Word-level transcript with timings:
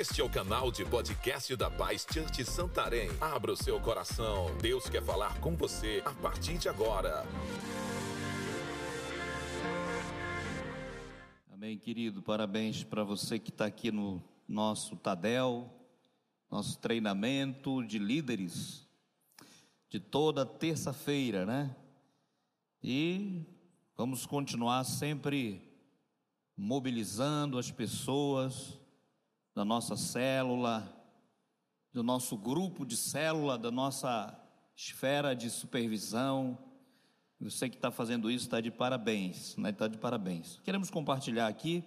Este 0.00 0.22
é 0.22 0.24
o 0.24 0.30
canal 0.30 0.72
de 0.72 0.82
podcast 0.82 1.54
da 1.56 1.70
Paz 1.70 2.06
Church 2.10 2.42
Santarém. 2.46 3.10
Abra 3.20 3.52
o 3.52 3.56
seu 3.56 3.78
coração. 3.78 4.46
Deus 4.56 4.88
quer 4.88 5.02
falar 5.02 5.38
com 5.42 5.54
você 5.54 6.02
a 6.06 6.14
partir 6.14 6.56
de 6.56 6.70
agora. 6.70 7.22
Amém, 11.52 11.76
querido. 11.76 12.22
Parabéns 12.22 12.82
para 12.82 13.04
você 13.04 13.38
que 13.38 13.50
está 13.50 13.66
aqui 13.66 13.92
no 13.92 14.24
nosso 14.48 14.96
Tadel, 14.96 15.70
nosso 16.50 16.78
treinamento 16.78 17.84
de 17.84 17.98
líderes 17.98 18.88
de 19.90 20.00
toda 20.00 20.46
terça-feira, 20.46 21.44
né? 21.44 21.76
E 22.82 23.44
vamos 23.94 24.24
continuar 24.24 24.82
sempre 24.84 25.60
mobilizando 26.56 27.58
as 27.58 27.70
pessoas 27.70 28.79
da 29.54 29.64
nossa 29.64 29.96
célula, 29.96 30.96
do 31.92 32.02
nosso 32.02 32.36
grupo 32.36 32.84
de 32.84 32.96
célula, 32.96 33.58
da 33.58 33.70
nossa 33.70 34.36
esfera 34.76 35.34
de 35.34 35.50
supervisão. 35.50 36.58
Você 37.40 37.68
que 37.68 37.76
está 37.76 37.90
fazendo 37.90 38.30
isso 38.30 38.44
está 38.44 38.60
de 38.60 38.70
parabéns, 38.70 39.56
né? 39.56 39.70
Está 39.70 39.88
de 39.88 39.98
parabéns. 39.98 40.60
Queremos 40.62 40.90
compartilhar 40.90 41.48
aqui. 41.48 41.82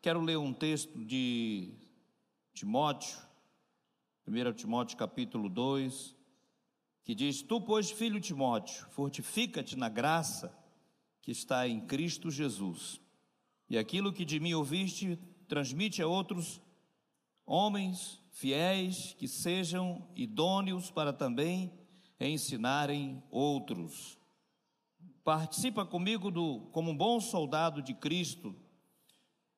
Quero 0.00 0.20
ler 0.20 0.38
um 0.38 0.52
texto 0.52 1.04
de 1.04 1.72
Timóteo, 2.54 3.18
1 4.26 4.52
Timóteo 4.54 4.96
capítulo 4.96 5.48
2, 5.48 6.16
que 7.04 7.14
diz: 7.14 7.42
Tu, 7.42 7.60
pois, 7.60 7.90
filho 7.90 8.20
Timóteo, 8.20 8.86
fortifica-te 8.90 9.76
na 9.76 9.88
graça 9.88 10.56
que 11.22 11.30
está 11.30 11.68
em 11.68 11.80
Cristo 11.80 12.30
Jesus. 12.30 13.00
E 13.68 13.76
aquilo 13.76 14.12
que 14.12 14.24
de 14.24 14.40
mim 14.40 14.54
ouviste, 14.54 15.18
transmite 15.46 16.00
a 16.00 16.06
outros 16.06 16.60
homens 17.48 18.20
fiéis 18.30 19.14
que 19.14 19.26
sejam 19.26 20.06
idôneos 20.14 20.90
para 20.90 21.12
também 21.12 21.72
ensinarem 22.20 23.22
outros. 23.30 24.18
Participa 25.24 25.84
comigo 25.84 26.30
do, 26.30 26.68
como 26.72 26.90
um 26.90 26.96
bom 26.96 27.20
soldado 27.20 27.82
de 27.82 27.94
Cristo 27.94 28.54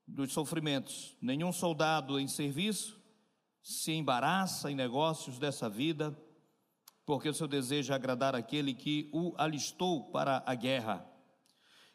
dos 0.07 0.33
sofrimentos. 0.33 1.17
Nenhum 1.21 1.53
soldado 1.53 2.19
em 2.19 2.29
serviço 2.29 3.01
se 3.63 3.93
embaraça 3.93 4.71
em 4.71 4.75
negócios 4.75 5.39
dessa 5.39 5.69
vida, 5.69 6.17
porque 7.05 7.29
o 7.29 7.35
seu 7.35 7.49
desejo 7.49 7.93
é 7.93 7.97
agradar 7.97 8.35
aquele 8.35 8.73
que 8.73 9.11
o 9.13 9.35
alistou 9.37 10.11
para 10.11 10.43
a 10.47 10.55
guerra. 10.55 11.07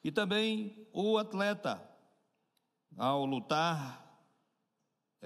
E 0.04 0.12
também 0.12 0.88
o 0.94 1.18
atleta, 1.18 1.82
ao 2.98 3.26
lutar 3.26 4.05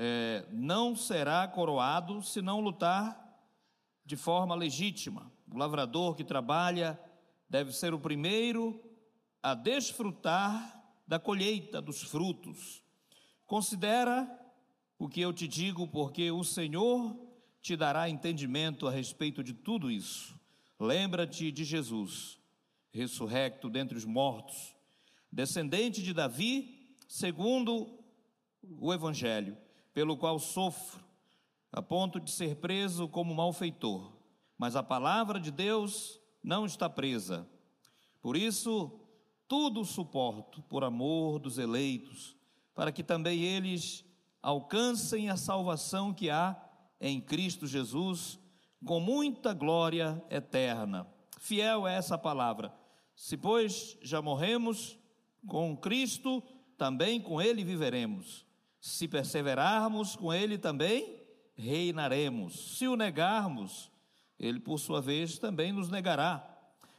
é, 0.02 0.46
não 0.50 0.96
será 0.96 1.46
coroado 1.46 2.24
se 2.24 2.42
não 2.42 2.62
lutar 2.62 3.38
de 4.06 4.16
forma 4.16 4.56
legítima. 4.56 5.30
O 5.54 5.58
lavrador 5.58 6.16
que 6.16 6.24
trabalha 6.24 6.98
deve 7.50 7.74
ser 7.74 7.94
o 7.94 8.00
primeiro 8.00 8.82
a 9.44 9.54
desfrutar 9.54 10.82
da 11.06 11.20
colheita 11.20 11.82
dos 11.82 12.02
frutos. 12.02 12.82
Considera 13.46 14.26
o 14.98 15.10
que 15.10 15.20
eu 15.20 15.34
te 15.34 15.50
digo, 15.50 15.86
porque 15.86 16.32
o 16.32 16.46
Senhor 16.46 17.20
te 17.62 17.76
dará 17.76 18.10
entendimento 18.10 18.88
a 18.88 18.92
respeito 18.92 19.44
de 19.44 19.54
tudo 19.54 19.92
isso. 19.92 20.40
Lembra-te 20.80 21.52
de 21.52 21.66
Jesus, 21.66 22.40
ressurrecto 22.90 23.70
dentre 23.70 23.98
os 23.98 24.06
mortos, 24.06 24.74
descendente 25.30 26.02
de 26.02 26.14
Davi, 26.14 26.96
segundo 27.06 28.00
o 28.80 28.94
Evangelho 28.94 29.58
pelo 29.94 30.18
qual 30.18 30.40
sofro, 30.40 31.04
a 31.72 31.82
ponto 31.82 32.20
de 32.20 32.32
ser 32.32 32.56
preso 32.56 33.08
como 33.08 33.36
malfeitor. 33.36 34.12
Mas 34.58 34.76
a 34.76 34.84
palavra 34.84 35.40
de 35.40 35.52
Deus 35.52 36.20
não 36.44 36.66
está 36.66 36.90
presa. 36.90 37.48
Por 38.22 38.36
isso, 38.36 39.00
tudo 39.48 39.86
suporto 39.86 40.62
por 40.64 40.84
amor 40.84 41.40
dos 41.40 41.58
eleitos, 41.58 42.36
para 42.76 42.92
que 42.92 43.04
também 43.04 43.42
eles 43.42 44.06
alcancem 44.42 45.30
a 45.30 45.38
salvação 45.38 46.14
que 46.14 46.30
há 46.30 46.56
em 47.00 47.20
Cristo 47.20 47.66
Jesus, 47.66 48.40
com 48.86 49.00
muita 49.00 49.54
glória 49.54 50.24
eterna. 50.30 51.08
Fiel 51.40 51.88
é 51.88 51.96
essa 51.96 52.18
palavra. 52.18 52.74
Se, 53.16 53.38
pois, 53.38 53.98
já 54.02 54.22
morremos 54.22 54.98
com 55.48 55.76
Cristo, 55.76 56.44
também 56.78 57.20
com 57.20 57.42
Ele 57.42 57.64
viveremos. 57.64 58.46
Se 58.80 59.08
perseverarmos 59.08 60.16
com 60.16 60.34
ele 60.34 60.58
também, 60.58 61.22
reinaremos. 61.56 62.78
Se 62.78 62.88
o 62.88 62.96
negarmos, 62.96 63.92
ele 64.40 64.60
por 64.60 64.80
sua 64.80 65.02
vez 65.02 65.38
também 65.38 65.72
nos 65.72 65.90
negará. 65.90 66.46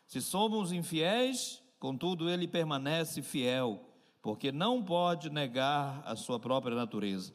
Se 0.06 0.20
somos 0.20 0.72
infiéis, 0.72 1.62
contudo 1.78 2.28
ele 2.28 2.46
permanece 2.46 3.22
fiel, 3.22 3.82
porque 4.20 4.52
não 4.52 4.82
pode 4.82 5.30
negar 5.30 6.02
a 6.04 6.14
sua 6.14 6.38
própria 6.38 6.76
natureza. 6.76 7.32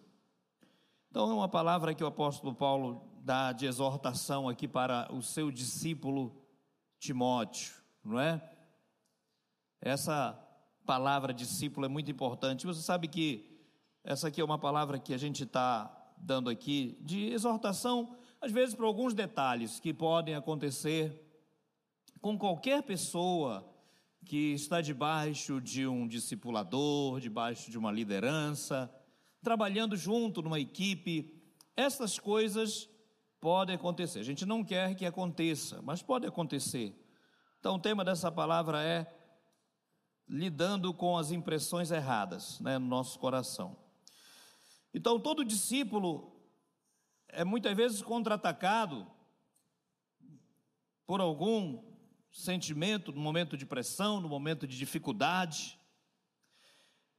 Então 1.09 1.31
é 1.31 1.33
uma 1.33 1.49
palavra 1.49 1.95
que 1.95 2.03
o 2.03 2.07
apóstolo 2.07 2.53
Paulo 2.53 3.09
dá 3.23 3.51
de 3.51 3.65
exortação 3.65 4.47
aqui 4.47 4.67
para 4.67 5.11
o 5.11 5.23
seu 5.23 5.49
discípulo 5.49 6.45
Timóteo, 6.99 7.73
não 8.03 8.19
é? 8.19 8.41
Essa 9.81 10.37
palavra 10.85 11.33
discípulo 11.33 11.85
é 11.85 11.89
muito 11.89 12.11
importante. 12.11 12.67
Você 12.67 12.81
sabe 12.81 13.07
que 13.07 13.54
essa 14.05 14.27
aqui 14.27 14.39
é 14.39 14.43
uma 14.43 14.59
palavra 14.59 14.99
que 14.99 15.15
a 15.15 15.17
gente 15.17 15.43
está 15.43 15.91
dando 16.15 16.47
aqui 16.47 16.95
de 17.01 17.31
exortação, 17.31 18.15
às 18.39 18.51
vezes 18.51 18.75
para 18.75 18.85
alguns 18.85 19.15
detalhes 19.15 19.79
que 19.79 19.91
podem 19.91 20.35
acontecer 20.35 21.27
com 22.21 22.37
qualquer 22.37 22.83
pessoa 22.83 23.67
que 24.23 24.53
está 24.53 24.79
debaixo 24.79 25.59
de 25.59 25.87
um 25.87 26.07
discipulador, 26.07 27.19
debaixo 27.19 27.71
de 27.71 27.79
uma 27.79 27.91
liderança, 27.91 28.93
trabalhando 29.41 29.97
junto 29.97 30.39
numa 30.43 30.59
equipe. 30.59 31.41
Essas 31.75 32.19
coisas 32.19 32.87
podem 33.41 33.75
acontecer. 33.75 34.19
A 34.19 34.23
gente 34.23 34.45
não 34.45 34.63
quer 34.63 34.93
que 34.93 35.05
aconteça, 35.05 35.81
mas 35.81 36.03
pode 36.03 36.27
acontecer. 36.27 36.95
Então, 37.59 37.75
o 37.75 37.79
tema 37.79 38.05
dessa 38.05 38.31
palavra 38.31 38.83
é 38.83 39.11
lidando 40.27 40.93
com 40.93 41.17
as 41.17 41.31
impressões 41.31 41.89
erradas 41.89 42.59
né, 42.59 42.77
no 42.77 42.85
nosso 42.85 43.17
coração. 43.17 43.84
Então, 44.95 45.19
todo 45.19 45.43
discípulo 45.43 46.31
é 47.27 47.43
muitas 47.43 47.75
vezes 47.75 48.01
contra-atacado 48.01 49.05
por 51.05 51.19
algum 51.19 51.83
sentimento 52.31 53.11
no 53.11 53.19
momento 53.19 53.57
de 53.57 53.65
pressão, 53.65 54.21
no 54.21 54.29
momento 54.29 54.65
de 54.65 54.77
dificuldade, 54.77 55.77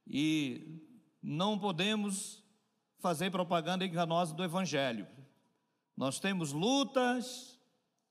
e 0.07 0.81
não 1.21 1.59
podemos 1.59 2.43
fazer 2.97 3.29
propaganda 3.29 3.85
enganosa 3.85 4.33
do 4.33 4.43
Evangelho. 4.43 5.07
Nós 5.95 6.19
temos 6.19 6.51
lutas, 6.51 7.59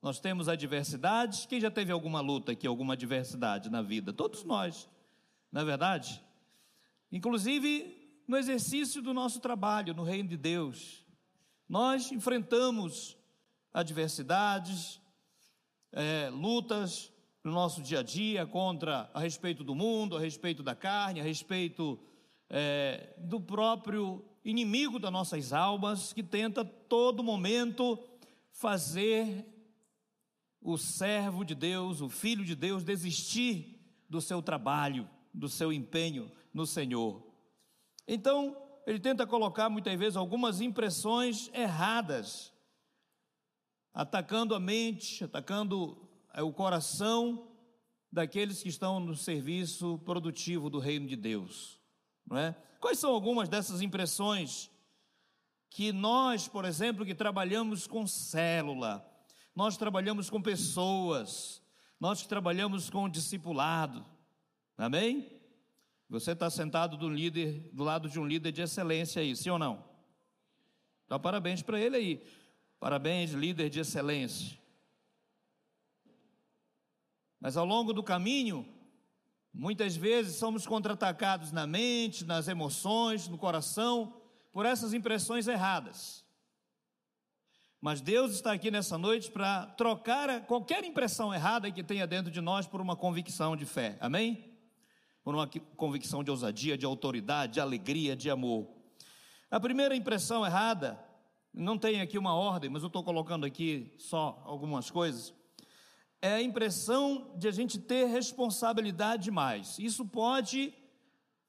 nós 0.01 0.17
temos 0.17 0.47
adversidades. 0.47 1.45
Quem 1.45 1.59
já 1.59 1.69
teve 1.69 1.91
alguma 1.91 2.21
luta 2.21 2.53
aqui, 2.53 2.65
alguma 2.65 2.93
adversidade 2.93 3.69
na 3.69 3.81
vida? 3.81 4.13
Todos 4.13 4.45
nós, 4.45 4.89
não 5.51 5.61
é 5.61 5.65
verdade? 5.65 6.23
Inclusive, 7.11 7.96
no 8.27 8.37
exercício 8.37 9.01
do 9.01 9.13
nosso 9.13 9.39
trabalho 9.39 9.93
no 9.93 10.03
reino 10.03 10.29
de 10.29 10.37
Deus. 10.37 11.05
Nós 11.67 12.11
enfrentamos 12.11 13.17
adversidades, 13.73 14.99
é, 15.93 16.29
lutas 16.29 17.11
no 17.43 17.51
nosso 17.51 17.81
dia 17.81 17.99
a 17.99 18.03
dia 18.03 18.45
contra 18.45 19.09
a 19.13 19.19
respeito 19.19 19.63
do 19.63 19.73
mundo, 19.73 20.17
a 20.17 20.19
respeito 20.19 20.61
da 20.61 20.75
carne, 20.75 21.21
a 21.21 21.23
respeito 21.23 21.97
é, 22.49 23.13
do 23.17 23.39
próprio 23.39 24.23
inimigo 24.43 24.99
das 24.99 25.11
nossas 25.11 25.53
almas 25.53 26.11
que 26.11 26.23
tenta 26.23 26.65
todo 26.65 27.23
momento 27.23 27.97
fazer 28.51 29.45
o 30.61 30.77
servo 30.77 31.45
de 31.45 31.55
Deus, 31.55 32.01
o 32.01 32.09
filho 32.09 32.43
de 32.43 32.55
Deus, 32.55 32.83
desistir 32.83 33.79
do 34.09 34.19
seu 34.19 34.41
trabalho, 34.41 35.07
do 35.33 35.47
seu 35.47 35.71
empenho 35.71 36.31
no 36.53 36.65
Senhor. 36.65 37.26
Então, 38.07 38.55
ele 38.85 38.99
tenta 38.99 39.27
colocar 39.27 39.69
muitas 39.69 39.99
vezes 39.99 40.15
algumas 40.15 40.61
impressões 40.61 41.49
erradas, 41.53 42.53
atacando 43.93 44.55
a 44.55 44.59
mente, 44.59 45.25
atacando 45.25 46.07
é, 46.33 46.41
o 46.41 46.53
coração 46.53 47.51
daqueles 48.09 48.63
que 48.63 48.69
estão 48.69 48.99
no 48.99 49.15
serviço 49.15 49.97
produtivo 49.99 50.69
do 50.69 50.79
reino 50.79 51.05
de 51.05 51.17
Deus. 51.17 51.79
Não 52.25 52.37
é? 52.37 52.53
Quais 52.79 52.97
são 52.97 53.11
algumas 53.11 53.49
dessas 53.49 53.81
impressões 53.81 54.71
que 55.69 55.91
nós, 55.91 56.47
por 56.47 56.63
exemplo, 56.63 57.05
que 57.05 57.13
trabalhamos 57.13 57.87
com 57.87 58.07
célula, 58.07 59.05
nós 59.53 59.75
trabalhamos 59.75 60.29
com 60.29 60.41
pessoas, 60.41 61.61
nós 61.99 62.25
trabalhamos 62.25 62.89
com 62.89 63.09
discipulado, 63.09 64.05
amém? 64.77 65.36
Você 66.09 66.31
está 66.31 66.49
sentado 66.49 66.95
do 66.95 67.09
líder, 67.09 67.69
do 67.73 67.83
lado 67.83 68.09
de 68.09 68.19
um 68.19 68.25
líder 68.25 68.51
de 68.51 68.61
excelência 68.61 69.21
aí, 69.21 69.35
sim 69.35 69.49
ou 69.49 69.59
não? 69.59 69.83
Dá 71.07 71.19
parabéns 71.19 71.61
para 71.61 71.79
ele 71.79 71.97
aí. 71.97 72.27
Parabéns, 72.79 73.31
líder 73.31 73.69
de 73.69 73.79
excelência. 73.79 74.57
Mas 77.39 77.57
ao 77.57 77.65
longo 77.65 77.91
do 77.91 78.01
caminho, 78.01 78.67
muitas 79.53 79.95
vezes 79.95 80.37
somos 80.37 80.65
contra-atacados 80.65 81.51
na 81.51 81.67
mente, 81.67 82.25
nas 82.25 82.47
emoções, 82.47 83.27
no 83.27 83.37
coração, 83.37 84.21
por 84.53 84.65
essas 84.65 84.93
impressões 84.93 85.47
erradas. 85.47 86.25
Mas 87.81 88.01
Deus 88.01 88.31
está 88.31 88.53
aqui 88.53 88.71
nessa 88.71 88.97
noite 88.97 89.29
para 89.29 89.67
trocar 89.67 90.45
qualquer 90.45 90.83
impressão 90.83 91.33
errada 91.33 91.71
que 91.71 91.83
tenha 91.83 92.07
dentro 92.07 92.31
de 92.31 92.41
nós 92.41 92.65
por 92.65 92.81
uma 92.81 92.95
convicção 92.95 93.55
de 93.55 93.65
fé. 93.65 93.97
Amém? 93.99 94.56
Por 95.27 95.35
uma 95.35 95.45
convicção 95.75 96.23
de 96.23 96.31
ousadia, 96.31 96.77
de 96.77 96.85
autoridade, 96.85 97.55
de 97.55 97.59
alegria, 97.59 98.15
de 98.15 98.29
amor. 98.29 98.65
A 99.51 99.59
primeira 99.59 99.93
impressão 99.93 100.45
errada, 100.45 100.97
não 101.53 101.77
tem 101.77 101.99
aqui 101.99 102.17
uma 102.17 102.33
ordem, 102.33 102.69
mas 102.69 102.81
eu 102.81 102.87
estou 102.87 103.03
colocando 103.03 103.45
aqui 103.45 103.93
só 103.97 104.41
algumas 104.45 104.89
coisas. 104.89 105.33
É 106.21 106.35
a 106.35 106.41
impressão 106.41 107.33
de 107.35 107.45
a 107.45 107.51
gente 107.51 107.77
ter 107.77 108.05
responsabilidade 108.05 109.25
demais. 109.25 109.77
Isso 109.79 110.05
pode 110.05 110.73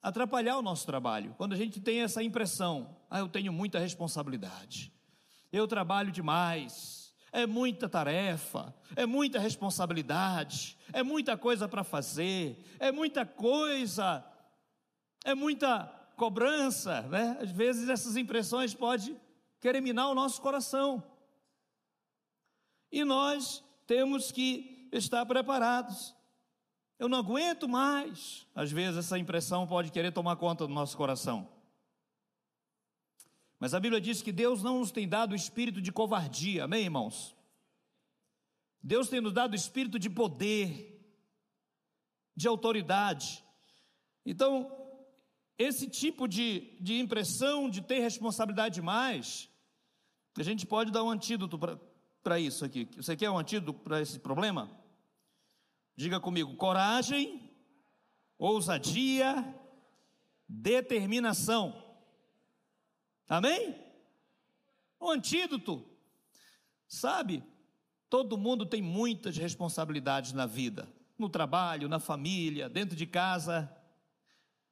atrapalhar 0.03 0.59
o 0.59 0.63
nosso 0.63 0.85
trabalho. 0.85 1.37
Quando 1.39 1.53
a 1.53 1.57
gente 1.57 1.81
tem 1.81 2.01
essa 2.01 2.21
impressão, 2.21 2.97
ah, 3.09 3.21
eu 3.21 3.29
tenho 3.29 3.53
muita 3.53 3.79
responsabilidade 3.79 4.93
eu 5.53 5.67
trabalho 5.67 6.13
demais, 6.13 7.08
é 7.33 7.47
muita 7.47 7.89
tarefa, 7.89 8.75
é 8.97 9.07
muita 9.07 9.39
responsabilidade, 9.39 10.77
é 10.93 11.03
muita 11.03 11.37
coisa 11.37 11.69
para 11.69 11.85
fazer, 11.85 12.65
é 12.79 12.91
muita 12.91 13.27
coisa, 13.27 14.25
é 15.25 15.35
muita 15.35 15.85
cobrança, 16.17 17.03
né? 17.03 17.39
Às 17.41 17.51
vezes 17.51 17.89
essas 17.89 18.17
impressões 18.17 18.75
podem 18.75 19.17
querer 19.61 19.81
minar 19.81 20.09
o 20.11 20.15
nosso 20.15 20.41
coração. 20.41 21.03
E 22.91 23.05
nós 23.05 23.63
temos 23.87 24.33
que 24.33 24.89
estar 24.93 25.25
preparados. 25.27 26.15
Eu 26.99 27.09
não 27.09 27.19
aguento 27.19 27.69
mais. 27.69 28.47
Às 28.55 28.73
vezes 28.73 28.99
essa 28.99 29.19
impressão 29.19 29.67
pode 29.67 29.93
querer 29.93 30.11
tomar 30.13 30.37
conta 30.37 30.67
do 30.67 30.73
nosso 30.73 30.97
coração. 30.97 31.49
Mas 33.59 33.75
a 33.75 33.81
Bíblia 33.81 34.01
diz 34.01 34.23
que 34.23 34.31
Deus 34.31 34.63
não 34.63 34.79
nos 34.79 34.91
tem 34.91 35.09
dado 35.09 35.33
o 35.33 35.37
espírito 35.37 35.83
de 35.83 35.91
covardia, 35.91 36.65
amém, 36.65 36.85
irmãos? 36.85 37.37
Deus 38.83 39.09
tem 39.09 39.21
nos 39.21 39.33
dado 39.33 39.53
o 39.53 39.57
espírito 39.57 39.99
de 39.99 40.09
poder, 40.09 40.99
de 42.37 42.47
autoridade. 42.47 43.45
Então, 44.25 44.71
esse 45.59 45.89
tipo 45.89 46.29
de, 46.29 46.77
de 46.81 47.01
impressão 47.01 47.69
de 47.69 47.83
ter 47.83 47.99
responsabilidade 47.99 48.77
demais, 48.77 49.49
a 50.39 50.43
gente 50.43 50.65
pode 50.65 50.93
dar 50.93 51.03
um 51.03 51.11
antídoto 51.11 51.59
para 52.23 52.39
isso 52.39 52.65
aqui. 52.65 52.89
Você 52.97 53.17
quer 53.17 53.29
um 53.29 53.39
antídoto 53.39 53.75
para 53.81 54.01
esse 54.01 54.21
problema? 54.21 54.71
Diga 55.97 56.21
comigo: 56.21 56.55
coragem, 56.55 57.51
ousadia, 58.39 59.53
determinação. 60.49 61.88
Amém? 63.29 63.77
O 64.99 65.11
antídoto. 65.11 65.85
Sabe, 66.87 67.45
todo 68.09 68.39
mundo 68.39 68.65
tem 68.65 68.81
muitas 68.81 69.37
responsabilidades 69.37 70.33
na 70.33 70.47
vida, 70.47 70.89
no 71.19 71.29
trabalho, 71.29 71.89
na 71.89 71.99
família, 71.99 72.69
dentro 72.69 72.97
de 72.97 73.07
casa. 73.07 73.71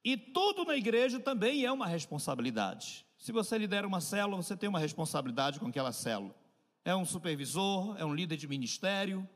E 0.03 0.17
tudo 0.17 0.65
na 0.65 0.75
igreja 0.75 1.19
também 1.19 1.63
é 1.63 1.71
uma 1.71 1.85
responsabilidade. 1.85 3.05
Se 3.19 3.31
você 3.31 3.57
lidera 3.57 3.85
uma 3.85 4.01
célula, 4.01 4.41
você 4.41 4.57
tem 4.57 4.67
uma 4.67 4.79
responsabilidade 4.79 5.59
com 5.59 5.67
aquela 5.67 5.91
célula. 5.91 6.35
É 6.83 6.95
um 6.95 7.05
supervisor, 7.05 7.95
é 7.99 8.05
um 8.05 8.15
líder 8.15 8.37
de 8.37 8.47
ministério, 8.47 9.27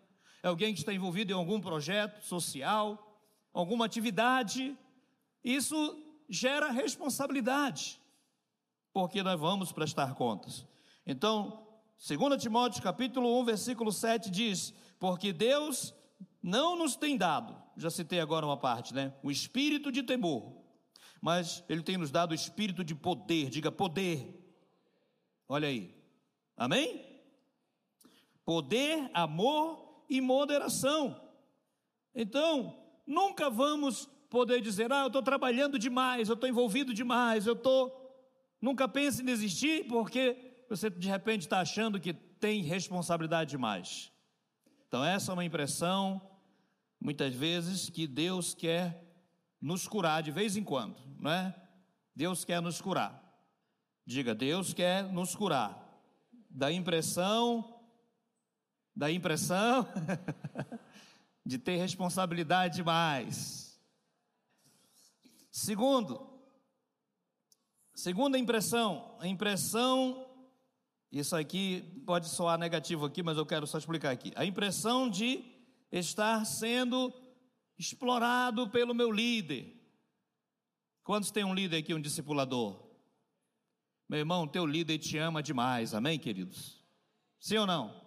é 0.42 0.48
alguém 0.48 0.74
que 0.74 0.80
está 0.80 0.94
envolvido 0.94 1.32
em 1.32 1.36
algum 1.36 1.62
projeto 1.62 2.24
social, 2.24 3.22
alguma 3.54 3.86
atividade. 3.86 4.76
Isso 5.44 6.04
gera 6.28 6.72
responsabilidade 6.72 8.01
porque 8.94 9.24
nós 9.24 9.40
vamos 9.40 9.72
prestar 9.72 10.16
contas. 10.16 10.66
Então, 11.06 11.68
2 11.98 12.42
Timóteo 12.42 12.82
capítulo 12.82 13.40
1, 13.42 13.46
versículo 13.46 13.92
7 13.92 14.30
diz: 14.30 14.74
Porque 15.00 15.32
Deus 15.32 15.94
não 16.42 16.76
nos 16.76 16.96
tem 16.96 17.18
dado, 17.18 17.56
já 17.78 17.90
citei 17.90 18.20
agora 18.20 18.46
uma 18.46 18.58
parte, 18.58 18.94
né? 18.94 19.14
O 19.24 19.30
espírito 19.30 19.92
de 19.92 20.04
temor, 20.04 20.62
mas 21.22 21.64
Ele 21.70 21.84
tem 21.84 21.98
nos 21.98 22.12
dado 22.12 22.32
o 22.32 22.36
espírito 22.36 22.84
de 22.84 22.96
poder, 22.96 23.50
diga 23.50 23.72
poder. 23.72 24.38
Olha 25.48 25.68
aí, 25.68 25.96
amém? 26.58 27.06
Poder, 28.44 29.10
amor 29.14 30.04
e 30.10 30.20
moderação. 30.20 31.30
Então, 32.14 32.78
nunca 33.06 33.50
vamos 33.50 34.10
poder 34.30 34.62
dizer, 34.62 34.92
ah, 34.92 35.02
eu 35.02 35.08
estou 35.08 35.22
trabalhando 35.22 35.78
demais, 35.78 36.30
eu 36.30 36.36
estou 36.36 36.50
envolvido 36.50 36.94
demais, 36.94 37.46
eu 37.46 37.54
estou 37.54 38.01
Nunca 38.62 38.88
pense 38.88 39.22
em 39.22 39.26
desistir 39.26 39.88
porque 39.88 40.64
você 40.70 40.90
de 40.90 41.10
repente 41.10 41.42
está 41.42 41.60
achando 41.60 42.00
que 42.00 42.14
tem 42.14 42.62
responsabilidade 42.62 43.50
demais. 43.50 44.12
Então, 44.88 45.04
essa 45.04 45.32
é 45.32 45.34
uma 45.34 45.46
impressão, 45.46 46.22
muitas 47.00 47.34
vezes, 47.34 47.90
que 47.90 48.06
Deus 48.06 48.54
quer 48.54 49.04
nos 49.60 49.88
curar 49.88 50.22
de 50.22 50.32
vez 50.32 50.56
em 50.56 50.64
quando, 50.64 50.98
não 51.20 51.32
é? 51.32 51.56
Deus 52.16 52.46
quer 52.46 52.62
nos 52.62 52.82
curar. 52.82 53.20
Diga, 54.06 54.36
Deus 54.36 54.74
quer 54.74 55.04
nos 55.12 55.36
curar 55.36 55.82
da 56.50 56.72
impressão, 56.72 57.80
da 58.96 59.10
impressão 59.12 59.88
de 61.46 61.58
ter 61.58 61.78
responsabilidade 61.78 62.76
demais. 62.76 63.80
Segundo, 65.52 66.31
Segunda 68.02 68.36
impressão, 68.36 69.16
a 69.20 69.28
impressão, 69.28 70.28
isso 71.12 71.36
aqui 71.36 71.84
pode 72.04 72.30
soar 72.30 72.58
negativo 72.58 73.06
aqui, 73.06 73.22
mas 73.22 73.38
eu 73.38 73.46
quero 73.46 73.68
só 73.68 73.78
explicar 73.78 74.10
aqui. 74.10 74.34
A 74.36 74.44
impressão 74.44 75.08
de 75.08 75.46
estar 75.92 76.44
sendo 76.44 77.14
explorado 77.78 78.68
pelo 78.72 78.96
meu 78.96 79.12
líder. 79.12 79.80
Quantos 81.04 81.30
tem 81.30 81.44
um 81.44 81.54
líder 81.54 81.78
aqui, 81.78 81.94
um 81.94 82.02
discipulador? 82.02 82.90
Meu 84.10 84.18
irmão, 84.18 84.48
teu 84.48 84.66
líder 84.66 84.98
te 84.98 85.20
ama 85.20 85.44
demais, 85.44 85.94
amém, 85.94 86.18
queridos? 86.18 86.84
Sim 87.40 87.58
ou 87.58 87.68
não? 87.68 88.04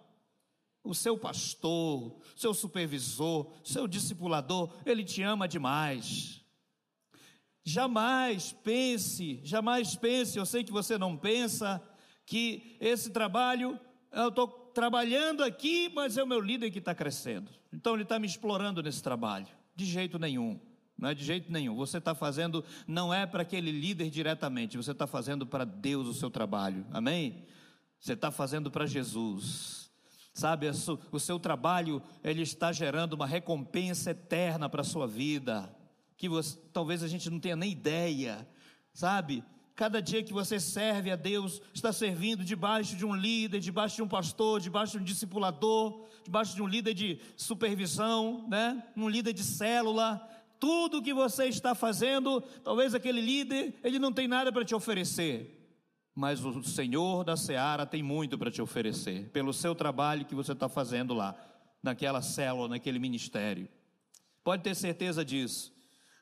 O 0.83 0.93
seu 0.93 1.17
pastor, 1.17 2.19
seu 2.35 2.53
supervisor, 2.53 3.49
seu 3.63 3.87
discipulador, 3.87 4.75
ele 4.85 5.05
te 5.05 5.21
ama 5.21 5.47
demais. 5.47 6.44
Jamais 7.67 8.55
pense, 8.63 9.39
jamais 9.43 9.95
pense, 9.95 10.37
eu 10.37 10.45
sei 10.45 10.63
que 10.63 10.71
você 10.71 10.99
não 10.99 11.17
pensa, 11.17 11.81
que 12.23 12.77
esse 12.79 13.09
trabalho, 13.09 13.79
eu 14.11 14.27
estou 14.27 14.47
trabalhando 14.47 15.43
aqui, 15.43 15.91
mas 15.95 16.15
é 16.15 16.21
o 16.21 16.27
meu 16.27 16.39
líder 16.39 16.69
que 16.69 16.77
está 16.77 16.93
crescendo. 16.93 17.49
Então 17.73 17.95
ele 17.95 18.03
está 18.03 18.19
me 18.19 18.27
explorando 18.27 18.83
nesse 18.83 19.01
trabalho. 19.01 19.47
De 19.75 19.83
jeito 19.83 20.19
nenhum. 20.19 20.59
Não 20.95 21.09
é 21.09 21.15
de 21.15 21.25
jeito 21.25 21.51
nenhum. 21.51 21.75
Você 21.75 21.97
está 21.97 22.13
fazendo, 22.13 22.63
não 22.87 23.11
é 23.11 23.25
para 23.25 23.41
aquele 23.41 23.71
líder 23.71 24.11
diretamente, 24.11 24.77
você 24.77 24.91
está 24.91 25.07
fazendo 25.07 25.47
para 25.47 25.65
Deus 25.65 26.07
o 26.07 26.13
seu 26.13 26.29
trabalho. 26.29 26.85
Amém? 26.91 27.47
Você 27.99 28.13
está 28.13 28.29
fazendo 28.29 28.69
para 28.69 28.85
Jesus. 28.85 29.89
Sabe, 30.35 30.67
o 31.11 31.19
seu 31.19 31.39
trabalho, 31.39 31.99
ele 32.23 32.43
está 32.43 32.71
gerando 32.71 33.13
uma 33.13 33.25
recompensa 33.25 34.11
eterna 34.11 34.69
para 34.69 34.81
a 34.81 34.85
sua 34.85 35.07
vida 35.07 35.73
que 36.17 36.29
você, 36.29 36.57
talvez 36.71 37.03
a 37.03 37.07
gente 37.07 37.29
não 37.29 37.39
tenha 37.39 37.55
nem 37.55 37.71
ideia, 37.71 38.47
sabe? 38.93 39.43
Cada 39.75 40.01
dia 40.01 40.23
que 40.23 40.31
você 40.31 40.59
serve 40.59 41.11
a 41.11 41.17
Deus, 41.17 41.61
está 41.73 41.91
servindo 41.91 42.45
debaixo 42.45 42.95
de 42.95 43.05
um 43.05 43.13
líder, 43.13 43.59
debaixo 43.59 43.97
de 43.97 44.01
um 44.01 44.07
pastor, 44.07 44.61
debaixo 44.61 44.93
de 44.93 44.99
um 44.99 45.03
discipulador, 45.03 46.05
debaixo 46.23 46.55
de 46.55 46.61
um 46.61 46.67
líder 46.67 46.93
de 46.93 47.19
supervisão, 47.35 48.47
né? 48.47 48.81
Um 48.95 49.09
líder 49.09 49.33
de 49.33 49.43
célula. 49.43 50.25
Tudo 50.59 51.01
que 51.01 51.13
você 51.13 51.47
está 51.47 51.75
fazendo, 51.75 52.39
talvez 52.63 52.95
aquele 52.95 53.19
líder, 53.19 53.75
ele 53.83 53.99
não 53.99 54.13
tem 54.13 54.27
nada 54.27 54.51
para 54.51 54.63
te 54.63 54.73
oferecer, 54.73 55.55
mas 56.15 56.43
o 56.45 56.63
Senhor 56.63 57.25
da 57.25 57.35
seara 57.35 57.85
tem 57.85 58.01
muito 58.01 58.37
para 58.37 58.49
te 58.49 58.61
oferecer, 58.61 59.29
pelo 59.31 59.51
seu 59.51 59.75
trabalho 59.75 60.25
que 60.25 60.33
você 60.33 60.53
está 60.53 60.69
fazendo 60.69 61.13
lá, 61.13 61.35
naquela 61.83 62.21
célula, 62.21 62.69
naquele 62.69 62.99
ministério. 62.99 63.67
Pode 64.41 64.63
ter 64.63 64.73
certeza 64.73 65.25
disso. 65.25 65.74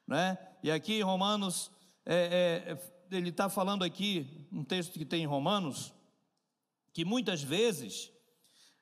Né? 0.07 0.38
E 0.62 0.72
aqui 0.72 0.95
em 0.95 1.01
Romanos, 1.01 1.72
é, 2.05 2.77
é, 2.77 3.15
ele 3.15 3.29
está 3.29 3.50
falando 3.50 3.83
aqui, 3.83 4.48
um 4.51 4.63
texto 4.63 4.93
que 5.00 5.05
tem 5.05 5.24
em 5.24 5.27
Romanos, 5.27 5.93
que 6.93 7.05
muitas 7.05 7.41
vezes 7.41 8.12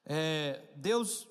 é, 0.05 0.61
Deus 0.75 1.27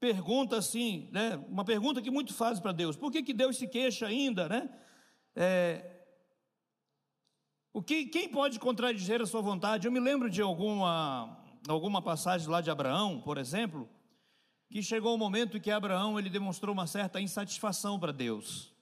pergunta 0.00 0.56
assim, 0.56 1.08
né? 1.12 1.36
uma 1.48 1.64
pergunta 1.64 2.02
que 2.02 2.10
muito 2.10 2.34
faz 2.34 2.60
para 2.60 2.72
Deus: 2.72 2.96
por 2.96 3.10
que, 3.10 3.22
que 3.22 3.32
Deus 3.32 3.56
se 3.56 3.66
queixa 3.66 4.06
ainda, 4.06 4.48
né? 4.48 4.68
É, 5.34 5.92
O 7.72 7.82
que, 7.82 8.06
quem 8.06 8.28
pode 8.28 8.58
contradizer 8.58 9.20
a 9.20 9.26
sua 9.26 9.42
vontade? 9.42 9.86
Eu 9.86 9.92
me 9.92 10.00
lembro 10.00 10.30
de 10.30 10.40
alguma, 10.40 11.38
alguma 11.68 12.00
passagem 12.00 12.48
lá 12.48 12.62
de 12.62 12.70
Abraão, 12.70 13.20
por 13.20 13.36
exemplo, 13.36 13.88
que 14.70 14.82
chegou 14.82 15.12
o 15.12 15.14
um 15.16 15.18
momento 15.18 15.60
que 15.60 15.70
Abraão 15.70 16.18
ele 16.18 16.30
demonstrou 16.30 16.72
uma 16.72 16.86
certa 16.86 17.20
insatisfação 17.20 18.00
para 18.00 18.12
Deus. 18.12 18.75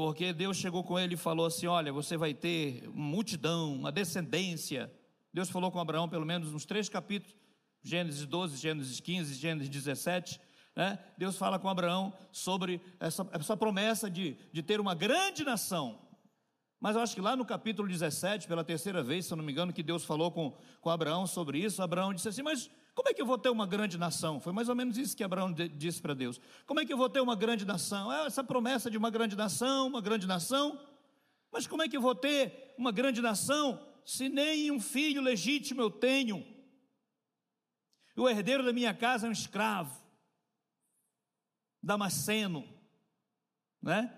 Porque 0.00 0.32
Deus 0.32 0.56
chegou 0.56 0.82
com 0.82 0.98
ele 0.98 1.12
e 1.12 1.16
falou 1.18 1.44
assim: 1.44 1.66
Olha, 1.66 1.92
você 1.92 2.16
vai 2.16 2.32
ter 2.32 2.88
uma 2.88 3.04
multidão, 3.04 3.74
uma 3.74 3.92
descendência. 3.92 4.90
Deus 5.30 5.50
falou 5.50 5.70
com 5.70 5.78
Abraão, 5.78 6.08
pelo 6.08 6.24
menos 6.24 6.50
nos 6.52 6.64
três 6.64 6.88
capítulos, 6.88 7.36
Gênesis 7.82 8.24
12, 8.24 8.56
Gênesis 8.56 8.98
15, 8.98 9.34
Gênesis 9.34 9.68
17. 9.68 10.40
Né? 10.74 10.98
Deus 11.18 11.36
fala 11.36 11.58
com 11.58 11.68
Abraão 11.68 12.14
sobre 12.32 12.80
essa, 12.98 13.28
essa 13.30 13.54
promessa 13.58 14.08
de, 14.08 14.38
de 14.50 14.62
ter 14.62 14.80
uma 14.80 14.94
grande 14.94 15.44
nação. 15.44 16.00
Mas 16.80 16.96
eu 16.96 17.02
acho 17.02 17.14
que 17.14 17.20
lá 17.20 17.36
no 17.36 17.44
capítulo 17.44 17.86
17, 17.86 18.48
pela 18.48 18.64
terceira 18.64 19.02
vez, 19.02 19.26
se 19.26 19.34
eu 19.34 19.36
não 19.36 19.44
me 19.44 19.52
engano, 19.52 19.70
que 19.70 19.82
Deus 19.82 20.02
falou 20.02 20.30
com, 20.32 20.56
com 20.80 20.88
Abraão 20.88 21.26
sobre 21.26 21.58
isso, 21.58 21.82
Abraão 21.82 22.14
disse 22.14 22.26
assim: 22.26 22.42
Mas 22.42 22.70
como 22.94 23.08
é 23.08 23.14
que 23.14 23.22
eu 23.22 23.26
vou 23.26 23.38
ter 23.38 23.48
uma 23.48 23.66
grande 23.66 23.96
nação? 23.96 24.40
Foi 24.40 24.52
mais 24.52 24.68
ou 24.68 24.74
menos 24.74 24.98
isso 24.98 25.16
que 25.16 25.24
Abraão 25.24 25.52
disse 25.52 26.02
para 26.02 26.14
Deus. 26.14 26.40
Como 26.66 26.80
é 26.80 26.84
que 26.84 26.92
eu 26.92 26.96
vou 26.96 27.08
ter 27.08 27.20
uma 27.20 27.36
grande 27.36 27.64
nação? 27.64 28.12
É 28.12 28.26
essa 28.26 28.42
promessa 28.42 28.90
de 28.90 28.98
uma 28.98 29.10
grande 29.10 29.36
nação, 29.36 29.86
uma 29.86 30.00
grande 30.00 30.26
nação. 30.26 30.78
Mas 31.52 31.66
como 31.66 31.82
é 31.82 31.88
que 31.88 31.96
eu 31.96 32.00
vou 32.00 32.14
ter 32.14 32.74
uma 32.76 32.92
grande 32.92 33.20
nação 33.20 33.80
se 34.04 34.28
nem 34.28 34.70
um 34.70 34.80
filho 34.80 35.22
legítimo 35.22 35.80
eu 35.80 35.90
tenho? 35.90 36.44
O 38.16 38.28
herdeiro 38.28 38.62
da 38.62 38.72
minha 38.72 38.92
casa 38.92 39.26
é 39.26 39.30
um 39.30 39.32
escravo, 39.32 39.98
Damasceno, 41.82 42.68
né? 43.80 44.14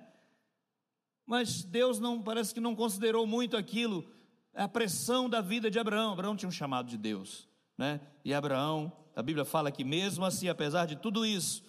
Mas 1.25 1.62
Deus 1.62 2.00
não 2.00 2.21
parece 2.21 2.52
que 2.52 2.61
não 2.61 2.75
considerou 2.75 3.26
muito 3.26 3.57
aquilo, 3.57 4.11
a 4.52 4.67
pressão 4.67 5.29
da 5.29 5.41
vida 5.41 5.71
de 5.71 5.79
Abraão. 5.79 6.12
Abraão 6.12 6.37
tinha 6.37 6.49
um 6.49 6.52
chamado 6.52 6.88
de 6.88 6.99
Deus, 6.99 7.49
né? 7.83 8.01
E 8.25 8.33
Abraão, 8.33 8.93
a 9.17 9.21
Bíblia 9.21 9.45
fala 9.45 9.73
que 9.73 9.83
mesmo 9.83 10.25
assim, 10.25 10.49
apesar 10.49 10.87
de 10.87 10.95
tudo 10.95 11.27
isso, 11.27 11.65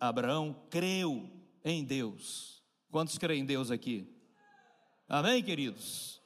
Abraão 0.00 0.56
creu 0.70 1.30
em 1.62 1.84
Deus. 1.84 2.64
Quantos 2.90 3.18
creem 3.18 3.42
em 3.42 3.44
Deus 3.44 3.70
aqui? 3.70 4.10
Amém, 5.06 5.42
queridos? 5.42 6.22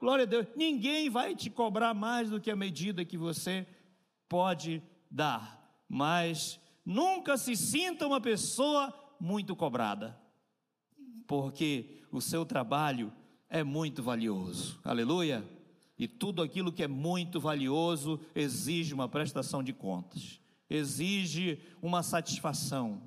Glória 0.00 0.22
a 0.22 0.26
Deus. 0.26 0.46
Ninguém 0.56 1.10
vai 1.10 1.36
te 1.36 1.50
cobrar 1.50 1.92
mais 1.92 2.30
do 2.30 2.40
que 2.40 2.50
a 2.50 2.56
medida 2.56 3.04
que 3.04 3.18
você 3.18 3.66
pode 4.30 4.82
dar, 5.10 5.78
mas 5.86 6.58
nunca 6.86 7.36
se 7.36 7.54
sinta 7.54 8.06
uma 8.06 8.20
pessoa 8.20 8.94
muito 9.20 9.54
cobrada 9.54 10.18
porque 11.26 12.00
o 12.10 12.22
seu 12.22 12.46
trabalho 12.46 13.12
é 13.50 13.62
muito 13.62 14.02
valioso. 14.02 14.80
Aleluia! 14.82 15.57
E 15.98 16.06
tudo 16.06 16.42
aquilo 16.42 16.72
que 16.72 16.82
é 16.82 16.88
muito 16.88 17.40
valioso 17.40 18.20
exige 18.34 18.94
uma 18.94 19.08
prestação 19.08 19.62
de 19.62 19.72
contas, 19.72 20.40
exige 20.70 21.60
uma 21.82 22.02
satisfação. 22.02 23.02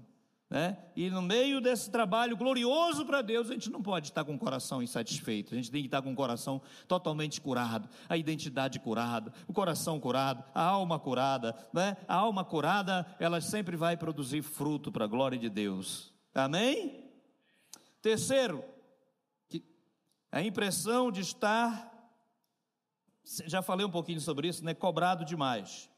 Né? 0.51 0.77
E 0.97 1.09
no 1.09 1.21
meio 1.21 1.61
desse 1.61 1.89
trabalho 1.89 2.35
glorioso 2.35 3.05
para 3.05 3.21
Deus, 3.21 3.49
a 3.49 3.53
gente 3.53 3.69
não 3.69 3.81
pode 3.81 4.09
estar 4.09 4.25
com 4.25 4.35
o 4.35 4.37
coração 4.37 4.83
insatisfeito, 4.83 5.53
a 5.53 5.55
gente 5.55 5.71
tem 5.71 5.81
que 5.81 5.87
estar 5.87 6.01
com 6.01 6.11
o 6.11 6.15
coração 6.15 6.61
totalmente 6.89 7.39
curado, 7.39 7.87
a 8.09 8.17
identidade 8.17 8.77
curada, 8.77 9.31
o 9.47 9.53
coração 9.53 9.97
curado, 9.97 10.43
a 10.53 10.61
alma 10.61 10.99
curada. 10.99 11.55
Né? 11.71 11.95
A 12.05 12.15
alma 12.15 12.43
curada, 12.43 13.05
ela 13.17 13.39
sempre 13.39 13.77
vai 13.77 13.95
produzir 13.95 14.41
fruto 14.41 14.91
para 14.91 15.05
a 15.05 15.07
glória 15.07 15.37
de 15.37 15.49
Deus. 15.49 16.13
Amém? 16.35 17.09
Terceiro, 18.01 18.61
a 20.29 20.41
impressão 20.41 21.11
de 21.11 21.21
estar, 21.21 21.90
já 23.45 23.61
falei 23.61 23.85
um 23.85 23.91
pouquinho 23.91 24.19
sobre 24.19 24.47
isso, 24.47 24.63
né? 24.63 24.73
Cobrado 24.73 25.23
demais. 25.23 25.89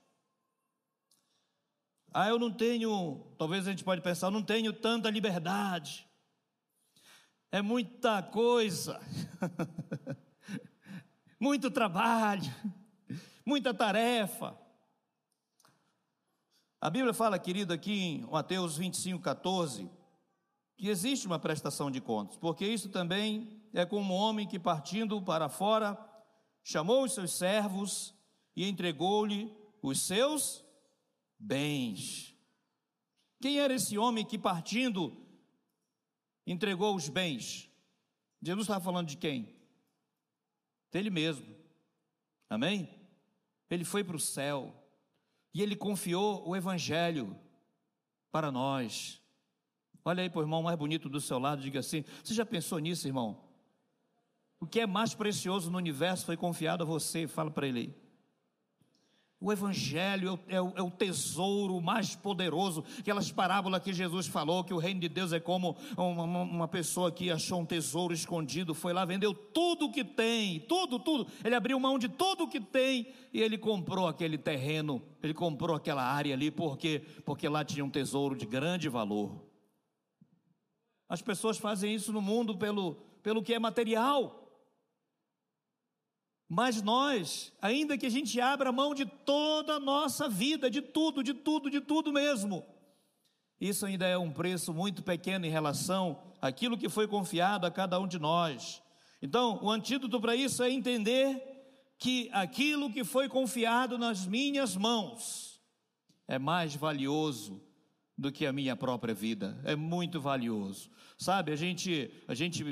Ah, 2.13 2.27
eu 2.29 2.37
não 2.37 2.51
tenho, 2.51 3.25
talvez 3.37 3.67
a 3.67 3.71
gente 3.71 3.83
pode 3.83 4.01
pensar, 4.01 4.27
eu 4.27 4.31
não 4.31 4.43
tenho 4.43 4.71
tanta 4.71 5.09
liberdade. 5.09 6.07
É 7.51 7.61
muita 7.61 8.21
coisa. 8.21 8.99
Muito 11.39 11.69
trabalho, 11.69 12.49
muita 13.45 13.73
tarefa. 13.73 14.57
A 16.79 16.89
Bíblia 16.89 17.13
fala, 17.13 17.37
querido, 17.37 17.73
aqui 17.73 17.91
em 17.91 18.21
Mateus 18.21 18.77
25, 18.77 19.21
14, 19.21 19.91
que 20.77 20.87
existe 20.87 21.27
uma 21.27 21.37
prestação 21.37 21.91
de 21.91 21.99
contas, 21.99 22.37
porque 22.37 22.65
isso 22.65 22.87
também 22.87 23.61
é 23.73 23.85
como 23.85 24.13
um 24.13 24.17
homem 24.17 24.47
que 24.47 24.57
partindo 24.57 25.21
para 25.21 25.49
fora 25.49 25.95
chamou 26.63 27.03
os 27.03 27.13
seus 27.13 27.38
servos 27.38 28.15
e 28.55 28.67
entregou-lhe 28.67 29.53
os 29.82 30.01
seus 30.01 30.63
bens. 31.38 32.36
Quem 33.41 33.60
era 33.60 33.74
esse 33.74 33.98
homem 33.98 34.25
que 34.25 34.39
partindo 34.39 35.15
entregou 36.48 36.96
os 36.96 37.10
bens? 37.10 37.70
Jesus 38.41 38.65
estava 38.65 38.84
falando 38.84 39.08
de 39.08 39.17
quem? 39.17 39.53
Dele 40.91 41.10
mesmo. 41.10 41.53
Amém? 42.50 42.89
Ele 43.70 43.84
foi 43.84 44.03
para 44.03 44.15
o 44.15 44.20
céu 44.20 44.74
e 45.53 45.62
ele 45.62 45.75
confiou 45.75 46.48
o 46.48 46.55
evangelho 46.55 47.38
para 48.32 48.51
nós. 48.51 49.22
Olha 50.05 50.24
aí 50.24 50.29
para 50.29 50.39
o 50.39 50.43
irmão 50.43 50.63
mais 50.63 50.77
bonito 50.77 51.10
do 51.10 51.20
seu 51.20 51.39
lado, 51.39 51.62
diga 51.62 51.79
assim: 51.79 52.03
Você 52.24 52.34
já 52.34 52.46
pensou 52.46 52.79
nisso, 52.79 53.08
irmão? 53.08 53.42
O 54.63 54.65
que 54.65 54.79
é 54.79 54.88
mais 54.88 55.13
precioso 55.13 55.70
no 55.70 55.77
universo 55.77 56.25
foi 56.25 56.38
confiado 56.38 56.84
a 56.84 56.86
você. 56.86 57.27
Fala 57.27 57.51
para 57.51 57.67
ele 57.67 57.79
aí. 57.79 57.93
O 59.38 59.51
Evangelho 59.51 60.39
é 60.48 60.62
o, 60.62 60.74
é 60.77 60.82
o, 60.82 60.89
tesouro 60.89 61.82
mais 61.82 62.15
poderoso. 62.15 62.82
Aquelas 62.98 63.29
parábolas 63.29 63.84
que 63.84 63.91
Jesus 63.91 64.25
falou, 64.25 64.63
que 64.63 64.74
o 64.74 64.77
reino 64.77 65.01
de 65.01 65.10
Deus 65.10 65.34
é 65.34 65.39
como 65.41 65.75
uma, 65.98 66.24
uma, 66.24 66.67
pessoa 66.70 67.12
que 67.12 67.29
achou 67.29 67.60
um 67.60 67.65
tesouro 67.65 68.13
escondido, 68.13 68.74
foi 68.74 68.93
lá, 68.93 69.03
vendeu 69.03 69.34
tudo 69.34 69.88
o 69.88 69.91
que 69.91 70.01
tem, 70.01 70.62
tudo, 70.62 70.98
tudo. 70.98 71.27
Ele 71.43 71.55
abriu 71.55 71.77
mão 71.77 72.00
de 72.00 72.08
tudo 72.08 72.46
o 72.46 72.48
que 72.48 72.62
tem 72.62 73.08
e 73.34 73.41
ele 73.41 73.58
comprou 73.58 74.08
aquele 74.08 74.38
terreno, 74.38 75.01
ele 75.22 75.34
comprou 75.34 75.75
aquela 75.75 76.05
área 76.05 76.34
ali, 76.34 76.50
por 76.50 76.77
quê? 76.77 77.01
Porque 77.25 77.50
lá 77.50 77.65
tinha 77.65 77.84
um 77.84 77.89
tesouro 77.89 78.34
de 78.34 78.46
grande 78.46 78.88
valor. 78.88 79.43
As 81.10 81.22
pessoas 81.22 81.58
fazem 81.58 81.93
isso 81.93 82.13
no 82.13 82.22
mundo 82.22 82.58
pelo, 82.58 82.96
pelo 83.22 83.43
que 83.43 83.53
é 83.53 83.60
material. 83.60 84.39
Mas 86.55 86.83
nós, 86.83 87.51
ainda 87.60 87.98
que 87.98 88.05
a 88.05 88.12
gente 88.12 88.39
abra 88.39 88.72
mão 88.72 88.93
de 88.93 89.07
toda 89.07 89.74
a 89.74 89.79
nossa 89.79 90.29
vida, 90.29 90.69
de 90.69 90.83
tudo, 90.83 91.24
de 91.24 91.33
tudo, 91.33 91.67
de 91.67 91.81
tudo 91.81 92.13
mesmo, 92.13 92.63
isso 93.60 93.88
ainda 93.88 94.05
é 94.05 94.15
um 94.19 94.31
preço 94.31 94.72
muito 94.72 95.01
pequeno 95.01 95.48
em 95.48 95.50
relação 95.50 96.22
àquilo 96.39 96.77
que 96.77 96.89
foi 96.89 97.07
confiado 97.07 97.65
a 97.65 97.72
cada 97.72 98.00
um 98.00 98.07
de 98.07 98.19
nós. 98.19 98.83
Então, 99.19 99.57
o 99.63 99.72
antídoto 99.72 100.22
para 100.22 100.36
isso 100.36 100.62
é 100.62 100.69
entender 100.69 101.41
que 101.98 102.29
aquilo 102.31 102.93
que 102.93 103.03
foi 103.03 103.27
confiado 103.27 103.98
nas 103.98 104.24
minhas 104.24 104.77
mãos 104.77 105.60
é 106.27 106.38
mais 106.38 106.75
valioso 106.75 107.62
do 108.17 108.32
que 108.32 108.46
a 108.46 108.53
minha 108.53 108.75
própria 108.75 109.13
vida. 109.13 109.60
É 109.63 109.75
muito 109.75 110.22
valioso. 110.22 110.89
Sabe, 111.17 111.51
a 111.51 111.55
gente, 111.55 112.12
a 112.27 112.34
gente 112.34 112.63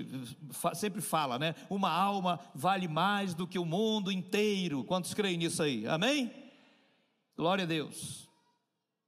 sempre 0.73 1.01
fala, 1.01 1.39
né? 1.39 1.55
Uma 1.69 1.91
alma 1.91 2.39
vale 2.53 2.87
mais 2.87 3.33
do 3.33 3.47
que 3.47 3.57
o 3.57 3.65
mundo 3.65 4.11
inteiro. 4.11 4.83
Quantos 4.83 5.13
creem 5.13 5.37
nisso 5.37 5.63
aí? 5.63 5.87
Amém? 5.87 6.31
Glória 7.35 7.63
a 7.63 7.67
Deus. 7.67 8.29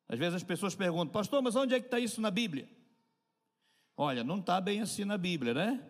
Às 0.07 0.19
vezes 0.19 0.35
as 0.35 0.43
pessoas 0.43 0.75
perguntam, 0.75 1.07
pastor, 1.07 1.41
mas 1.41 1.55
onde 1.55 1.73
é 1.73 1.79
que 1.79 1.87
está 1.87 1.99
isso 1.99 2.21
na 2.21 2.31
Bíblia? 2.31 2.69
Olha, 3.95 4.23
não 4.23 4.39
está 4.39 4.59
bem 4.59 4.81
assim 4.81 5.05
na 5.05 5.17
Bíblia, 5.17 5.53
né? 5.53 5.83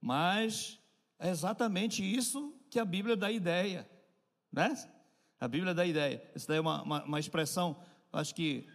Mas 0.00 0.78
é 1.18 1.30
exatamente 1.30 2.04
isso 2.04 2.54
que 2.70 2.78
a 2.78 2.84
Bíblia 2.84 3.16
dá 3.16 3.30
ideia, 3.30 3.88
né? 4.52 4.74
A 5.40 5.48
Bíblia 5.48 5.74
dá 5.74 5.84
ideia. 5.84 6.22
Isso 6.34 6.46
daí 6.46 6.58
é 6.58 6.60
uma, 6.60 6.82
uma, 6.82 7.04
uma 7.04 7.20
expressão, 7.20 7.80
acho 8.12 8.34
que 8.34 8.66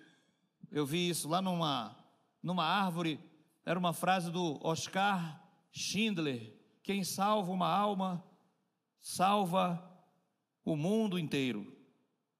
eu 0.71 0.85
vi 0.85 1.09
isso 1.09 1.27
lá 1.27 1.41
numa, 1.41 1.95
numa 2.41 2.63
árvore, 2.63 3.19
era 3.65 3.77
uma 3.77 3.93
frase 3.93 4.31
do 4.31 4.59
Oscar 4.63 5.41
Schindler: 5.71 6.53
quem 6.83 7.03
salva 7.03 7.51
uma 7.51 7.67
alma, 7.67 8.23
salva 8.99 9.81
o 10.63 10.75
mundo 10.75 11.17
inteiro. 11.17 11.75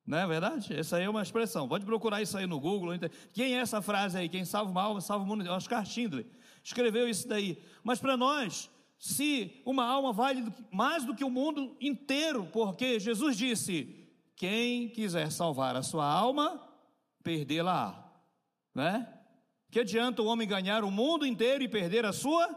Não 0.05 0.17
é 0.17 0.25
verdade? 0.25 0.74
Essa 0.74 0.98
aí 0.98 1.03
é 1.03 1.09
uma 1.09 1.21
expressão. 1.21 1.67
Pode 1.67 1.86
procurar 1.86 2.19
isso 2.19 2.36
aí 2.36 2.48
no 2.48 2.59
Google. 2.59 2.93
Quem 3.31 3.55
é 3.55 3.59
essa 3.59 3.79
frase 3.79 4.17
aí? 4.17 4.27
Quem 4.27 4.43
salva 4.43 4.71
uma 4.71 4.81
alma, 4.81 5.01
salva 5.01 5.24
o 5.24 5.27
mundo 5.27 5.41
inteiro. 5.41 5.55
Oscar 5.55 5.86
Schindler 5.86 6.25
escreveu 6.63 7.07
isso 7.07 7.27
daí. 7.27 7.62
Mas 7.83 8.00
para 8.00 8.17
nós, 8.17 8.71
se 8.98 9.62
uma 9.63 9.86
alma 9.86 10.12
vale 10.12 10.51
mais 10.71 11.05
do 11.05 11.15
que 11.15 11.24
o 11.24 11.29
mundo 11.29 11.75
inteiro, 11.79 12.48
porque 12.51 13.00
Jesus 13.00 13.38
disse: 13.38 14.07
quem 14.36 14.89
quiser 14.89 15.31
salvar 15.31 15.75
a 15.75 15.83
sua 15.83 16.05
alma, 16.05 16.59
perdê-la. 17.24 18.09
Né? 18.74 19.08
Que 19.72 19.80
adianta 19.80 20.22
o 20.22 20.26
homem 20.26 20.48
ganhar 20.48 20.84
o 20.84 20.92
mundo 20.92 21.26
inteiro 21.26 21.64
e 21.64 21.68
perder 21.68 22.06
a 22.06 22.14
sua 22.14 22.48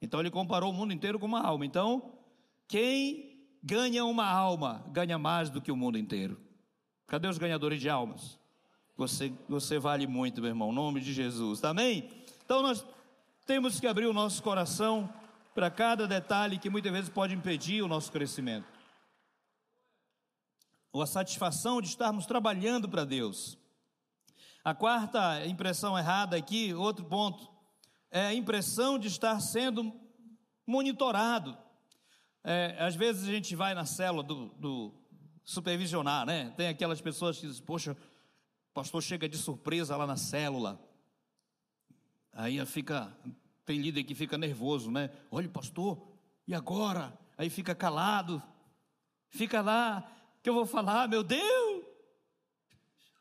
Então 0.00 0.20
ele 0.20 0.30
comparou 0.30 0.70
o 0.70 0.74
mundo 0.74 0.92
inteiro 0.92 1.18
com 1.18 1.26
uma 1.26 1.40
alma. 1.40 1.64
Então, 1.64 2.18
quem 2.68 3.30
ganha 3.62 4.04
uma 4.04 4.26
alma 4.26 4.84
ganha 4.88 5.18
mais 5.18 5.50
do 5.50 5.60
que 5.60 5.70
o 5.70 5.76
mundo 5.76 5.98
inteiro. 5.98 6.40
Cadê 7.06 7.28
os 7.28 7.38
ganhadores 7.38 7.80
de 7.80 7.88
almas? 7.88 8.38
Você, 8.96 9.32
você 9.48 9.78
vale 9.78 10.06
muito, 10.06 10.40
meu 10.40 10.50
irmão, 10.50 10.70
em 10.70 10.74
nome 10.74 11.00
de 11.00 11.12
Jesus. 11.12 11.64
Amém? 11.64 12.08
Então 12.44 12.62
nós 12.62 12.84
temos 13.46 13.80
que 13.80 13.86
abrir 13.86 14.06
o 14.06 14.12
nosso 14.12 14.42
coração 14.42 15.12
para 15.54 15.70
cada 15.70 16.06
detalhe 16.06 16.58
que 16.58 16.70
muitas 16.70 16.92
vezes 16.92 17.10
pode 17.10 17.34
impedir 17.34 17.82
o 17.82 17.88
nosso 17.88 18.12
crescimento. 18.12 18.66
Ou 20.92 21.02
a 21.02 21.06
satisfação 21.06 21.80
de 21.80 21.88
estarmos 21.88 22.26
trabalhando 22.26 22.88
para 22.88 23.04
Deus. 23.04 23.58
A 24.62 24.74
quarta 24.74 25.46
impressão 25.46 25.98
errada 25.98 26.36
aqui, 26.36 26.74
outro 26.74 27.04
ponto, 27.04 27.50
é 28.10 28.26
a 28.26 28.34
impressão 28.34 28.98
de 28.98 29.08
estar 29.08 29.40
sendo 29.40 29.92
monitorado. 30.66 31.56
É, 32.44 32.76
às 32.78 32.94
vezes 32.94 33.28
a 33.28 33.32
gente 33.32 33.56
vai 33.56 33.74
na 33.74 33.86
célula 33.86 34.22
do, 34.22 34.46
do, 34.58 34.94
supervisionar, 35.44 36.26
né? 36.26 36.52
Tem 36.56 36.68
aquelas 36.68 37.00
pessoas 37.00 37.38
que 37.38 37.46
dizem, 37.46 37.64
poxa, 37.64 37.92
o 37.92 38.74
pastor 38.74 39.02
chega 39.02 39.28
de 39.28 39.36
surpresa 39.36 39.96
lá 39.96 40.06
na 40.06 40.16
célula. 40.16 40.78
Aí 42.32 42.64
fica, 42.66 43.12
tem 43.64 43.80
líder 43.80 44.04
que 44.04 44.14
fica 44.14 44.38
nervoso, 44.38 44.90
né? 44.90 45.10
Olha, 45.30 45.48
pastor, 45.48 46.00
e 46.46 46.54
agora? 46.54 47.18
Aí 47.36 47.48
fica 47.48 47.74
calado, 47.74 48.42
fica 49.30 49.60
lá, 49.60 50.06
que 50.42 50.50
eu 50.50 50.54
vou 50.54 50.66
falar, 50.66 51.08
meu 51.08 51.22
Deus! 51.22 51.69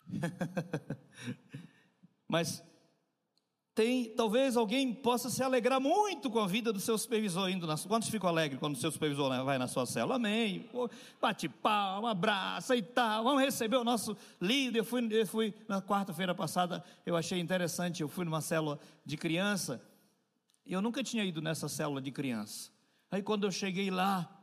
Mas 2.28 2.64
tem, 3.80 4.14
talvez 4.14 4.58
alguém 4.58 4.94
possa 4.94 5.30
se 5.30 5.42
alegrar 5.42 5.80
muito 5.80 6.30
com 6.30 6.40
a 6.40 6.48
vida 6.48 6.74
do 6.74 6.82
seu 6.82 6.98
supervisor 6.98 7.50
indo 7.50 7.66
na 7.66 7.78
Quantos 7.78 8.10
ficam 8.10 8.28
alegres 8.28 8.60
quando 8.60 8.76
o 8.76 8.78
seu 8.78 8.92
supervisor 8.92 9.30
vai 9.46 9.58
na 9.58 9.70
sua 9.70 9.86
célula? 9.86 10.16
Amém. 10.16 10.70
Bate 11.22 11.48
palma, 11.48 12.12
abraça 12.12 12.76
e 12.76 12.82
tal. 12.82 13.24
Vamos 13.24 13.42
receber 13.42 13.78
o 13.78 13.86
nosso 13.86 14.18
líder. 14.42 14.80
Eu 14.80 14.84
fui, 14.84 15.08
eu 15.10 15.26
fui 15.26 15.54
na 15.66 15.82
quarta-feira 15.82 16.36
passada, 16.36 16.84
eu 17.06 17.16
achei 17.16 17.40
interessante. 17.40 18.02
Eu 18.02 18.10
fui 18.10 18.26
numa 18.26 18.42
célula 18.42 18.78
de 19.06 19.16
criança. 19.16 19.82
Eu 20.66 20.82
nunca 20.82 21.02
tinha 21.02 21.24
ido 21.24 21.42
nessa 21.42 21.70
célula 21.70 22.02
de 22.02 22.12
criança. 22.12 22.72
Aí 23.10 23.24
quando 23.24 23.46
eu 23.46 23.52
cheguei 23.52 23.90
lá, 23.90 24.39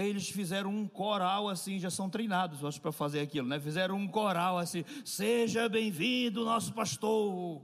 eles 0.00 0.28
fizeram 0.30 0.70
um 0.70 0.88
coral 0.88 1.50
assim, 1.50 1.78
já 1.78 1.90
são 1.90 2.08
treinados, 2.08 2.64
acho, 2.64 2.80
para 2.80 2.92
fazer 2.92 3.20
aquilo, 3.20 3.46
né? 3.46 3.60
Fizeram 3.60 3.96
um 3.96 4.08
coral 4.08 4.56
assim: 4.56 4.84
Seja 5.04 5.68
bem-vindo, 5.68 6.46
nosso 6.46 6.72
pastor. 6.72 7.62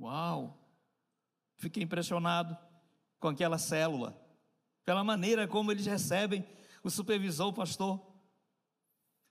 Uau! 0.00 0.58
Fiquei 1.56 1.82
impressionado 1.82 2.56
com 3.20 3.28
aquela 3.28 3.58
célula, 3.58 4.18
pela 4.84 5.04
maneira 5.04 5.46
como 5.46 5.70
eles 5.70 5.84
recebem 5.84 6.42
o 6.82 6.88
supervisor, 6.88 7.48
o 7.48 7.52
pastor. 7.52 8.00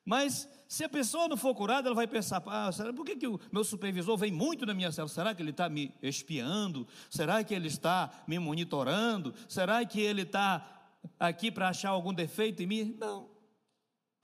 Mas 0.05 0.47
se 0.67 0.83
a 0.83 0.89
pessoa 0.89 1.27
não 1.27 1.37
for 1.37 1.55
curada, 1.55 1.87
ela 1.87 1.95
vai 1.95 2.07
pensar: 2.07 2.43
ah, 2.45 2.71
será, 2.71 2.93
por 2.93 3.03
que, 3.03 3.15
que 3.15 3.27
o 3.27 3.39
meu 3.51 3.63
supervisor 3.63 4.15
vem 4.15 4.31
muito 4.31 4.65
na 4.65 4.73
minha 4.73 4.91
célula? 4.91 5.13
Será 5.13 5.33
que 5.33 5.41
ele 5.41 5.49
está 5.49 5.67
me 5.67 5.91
espiando? 6.03 6.87
Será 7.09 7.43
que 7.43 7.53
ele 7.53 7.67
está 7.67 8.11
me 8.27 8.37
monitorando? 8.37 9.33
Será 9.47 9.83
que 9.83 9.99
ele 9.99 10.21
está 10.21 10.76
aqui 11.19 11.51
para 11.51 11.69
achar 11.69 11.89
algum 11.89 12.13
defeito 12.13 12.61
em 12.61 12.67
mim? 12.67 12.95
Não. 12.99 13.29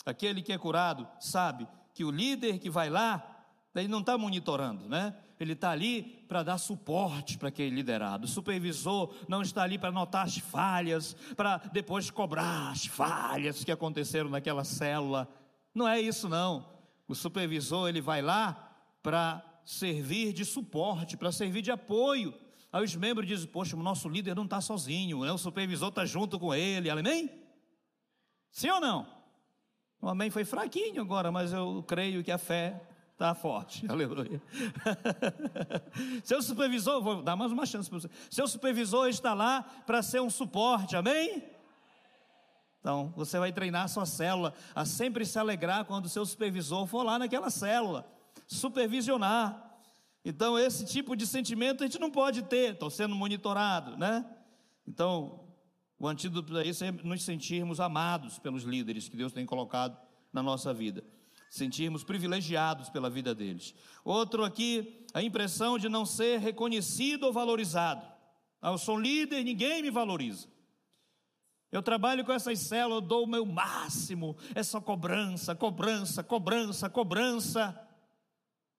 Aquele 0.05 0.41
que 0.41 0.51
é 0.51 0.57
curado 0.57 1.07
sabe 1.19 1.67
que 1.93 2.03
o 2.03 2.11
líder 2.11 2.59
que 2.59 2.69
vai 2.69 2.89
lá, 2.89 3.45
ele 3.75 3.87
não 3.87 3.99
está 3.99 4.17
monitorando, 4.17 4.87
né? 4.89 5.15
Ele 5.39 5.53
está 5.53 5.71
ali 5.71 6.03
para 6.27 6.43
dar 6.43 6.57
suporte 6.57 7.37
para 7.37 7.49
aquele 7.49 7.75
liderado. 7.75 8.25
O 8.25 8.29
supervisor 8.29 9.13
não 9.27 9.41
está 9.41 9.63
ali 9.63 9.77
para 9.77 9.91
notar 9.91 10.25
as 10.25 10.37
falhas, 10.37 11.15
para 11.35 11.57
depois 11.57 12.09
cobrar 12.09 12.71
as 12.71 12.85
falhas 12.85 13.63
que 13.63 13.71
aconteceram 13.71 14.29
naquela 14.29 14.63
célula. 14.63 15.27
Não 15.73 15.87
é 15.87 15.99
isso 15.99 16.29
não. 16.29 16.71
O 17.07 17.15
supervisor 17.15 17.89
ele 17.89 18.01
vai 18.01 18.21
lá 18.21 18.71
para 19.01 19.43
servir 19.65 20.33
de 20.33 20.45
suporte, 20.45 21.17
para 21.17 21.31
servir 21.31 21.61
de 21.61 21.71
apoio. 21.71 22.33
Aí 22.73 22.83
os 22.83 22.95
membros 22.95 23.27
dizem: 23.27 23.47
Poxa, 23.47 23.77
o 23.77 23.83
nosso 23.83 24.09
líder 24.09 24.35
não 24.35 24.45
está 24.45 24.59
sozinho, 24.59 25.23
né? 25.23 25.31
o 25.31 25.37
supervisor 25.37 25.89
está 25.89 26.03
junto 26.05 26.39
com 26.39 26.51
ele, 26.55 26.89
amém? 26.89 27.29
Sim 28.51 28.71
ou 28.71 28.81
não? 28.81 29.07
O 30.01 30.09
amém 30.09 30.31
foi 30.31 30.43
fraquinho 30.43 30.99
agora, 30.99 31.31
mas 31.31 31.53
eu 31.53 31.85
creio 31.87 32.23
que 32.23 32.31
a 32.31 32.37
fé 32.39 32.81
está 33.11 33.35
forte, 33.35 33.85
aleluia. 33.87 34.41
Seu 36.25 36.41
supervisor, 36.41 36.99
vou 36.99 37.21
dar 37.21 37.35
mais 37.35 37.51
uma 37.51 37.67
chance 37.67 37.87
para 37.87 37.99
você. 37.99 38.09
Seu 38.29 38.47
supervisor 38.47 39.07
está 39.07 39.35
lá 39.35 39.61
para 39.85 40.01
ser 40.01 40.19
um 40.19 40.29
suporte, 40.29 40.95
amém? 40.95 41.43
Então, 42.79 43.13
você 43.15 43.37
vai 43.37 43.53
treinar 43.53 43.85
a 43.85 43.87
sua 43.87 44.07
célula 44.07 44.53
a 44.73 44.83
sempre 44.83 45.25
se 45.25 45.37
alegrar 45.37 45.85
quando 45.85 46.05
o 46.05 46.09
seu 46.09 46.25
supervisor 46.25 46.85
for 46.85 47.03
lá 47.03 47.17
naquela 47.17 47.49
célula, 47.49 48.05
supervisionar. 48.45 49.72
Então, 50.25 50.57
esse 50.57 50.85
tipo 50.85 51.15
de 51.15 51.27
sentimento 51.27 51.83
a 51.83 51.87
gente 51.87 51.99
não 51.99 52.09
pode 52.09 52.43
ter, 52.43 52.73
estou 52.73 52.89
sendo 52.89 53.13
monitorado, 53.13 53.97
né? 53.97 54.25
Então, 54.87 55.43
o 55.99 56.07
antídoto 56.07 56.51
para 56.51 56.65
isso 56.65 56.83
é 56.83 56.91
nos 56.91 57.23
sentirmos 57.23 57.79
amados 57.79 58.39
pelos 58.39 58.63
líderes 58.63 59.09
que 59.09 59.17
Deus 59.17 59.33
tem 59.33 59.45
colocado 59.45 59.97
na 60.31 60.41
nossa 60.41 60.73
vida, 60.73 61.03
sentirmos 61.49 62.03
privilegiados 62.03 62.89
pela 62.89 63.09
vida 63.09 63.35
deles. 63.35 63.75
Outro 64.03 64.45
aqui, 64.45 65.05
a 65.13 65.21
impressão 65.21 65.77
de 65.77 65.89
não 65.89 66.05
ser 66.05 66.39
reconhecido 66.39 67.23
ou 67.23 67.33
valorizado. 67.33 68.05
Ah, 68.61 68.71
eu 68.71 68.77
sou 68.77 68.97
líder, 68.97 69.43
ninguém 69.43 69.81
me 69.81 69.89
valoriza. 69.89 70.47
Eu 71.69 71.83
trabalho 71.83 72.23
com 72.23 72.31
essas 72.31 72.59
células, 72.59 73.01
eu 73.01 73.07
dou 73.07 73.23
o 73.25 73.27
meu 73.27 73.45
máximo, 73.45 74.37
é 74.55 74.61
só 74.61 74.79
cobrança, 74.79 75.55
cobrança, 75.55 76.23
cobrança, 76.23 76.89
cobrança. 76.89 77.89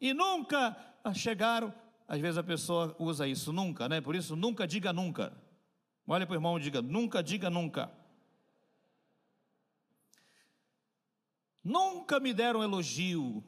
E 0.01 0.15
nunca 0.15 0.77
chegaram. 1.13 1.75
Às 2.07 2.21
vezes 2.21 2.39
a 2.39 2.43
pessoa 2.43 2.95
usa 2.99 3.27
isso, 3.27 3.53
nunca, 3.53 3.89
né? 3.89 4.01
Por 4.01 4.15
isso, 4.15 4.37
nunca 4.37 4.67
diga 4.67 4.93
nunca. 4.93 5.37
Olha 6.07 6.27
para 6.27 6.35
o 6.35 6.37
irmão 6.37 6.59
e 6.59 6.63
diga: 6.63 6.81
nunca 6.81 7.23
diga 7.23 7.51
nunca. 7.51 7.91
Nunca 11.63 12.21
me 12.21 12.33
deram 12.33 12.63
elogio. 12.63 13.43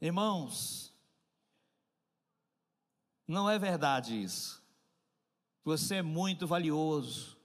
Irmãos, 0.00 0.94
não 3.28 3.48
é 3.48 3.58
verdade 3.58 4.20
isso. 4.20 4.64
Você 5.62 5.96
é 5.96 6.02
muito 6.02 6.46
valioso. 6.46 7.38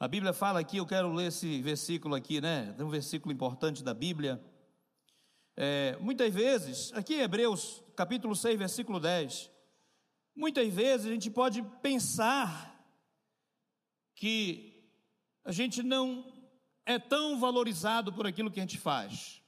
A 0.00 0.08
Bíblia 0.08 0.32
fala 0.32 0.58
aqui, 0.58 0.78
eu 0.78 0.86
quero 0.86 1.12
ler 1.12 1.26
esse 1.26 1.60
versículo 1.60 2.14
aqui, 2.14 2.40
né? 2.40 2.72
Tem 2.72 2.84
um 2.84 2.90
versículo 2.90 3.32
importante 3.32 3.84
da 3.84 3.92
Bíblia. 3.92 4.42
É, 5.56 5.96
muitas 6.00 6.32
vezes, 6.34 6.92
aqui 6.92 7.14
em 7.14 7.20
Hebreus, 7.20 7.82
capítulo 7.96 8.36
6, 8.36 8.58
versículo 8.58 9.00
10, 9.00 9.50
muitas 10.34 10.68
vezes 10.68 11.06
a 11.06 11.10
gente 11.10 11.30
pode 11.30 11.62
pensar 11.80 12.78
que 14.14 14.92
a 15.44 15.52
gente 15.52 15.82
não 15.82 16.30
é 16.84 16.98
tão 16.98 17.40
valorizado 17.40 18.12
por 18.12 18.26
aquilo 18.26 18.50
que 18.50 18.60
a 18.60 18.62
gente 18.62 18.76
faz. 18.76 19.40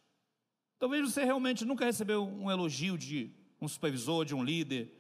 Talvez 0.79 1.12
você 1.12 1.25
realmente 1.25 1.64
nunca 1.64 1.85
recebeu 1.85 2.25
um 2.25 2.51
elogio 2.51 2.97
de 2.97 3.31
um 3.61 3.68
supervisor, 3.68 4.25
de 4.25 4.35
um 4.35 4.42
líder, 4.42 4.90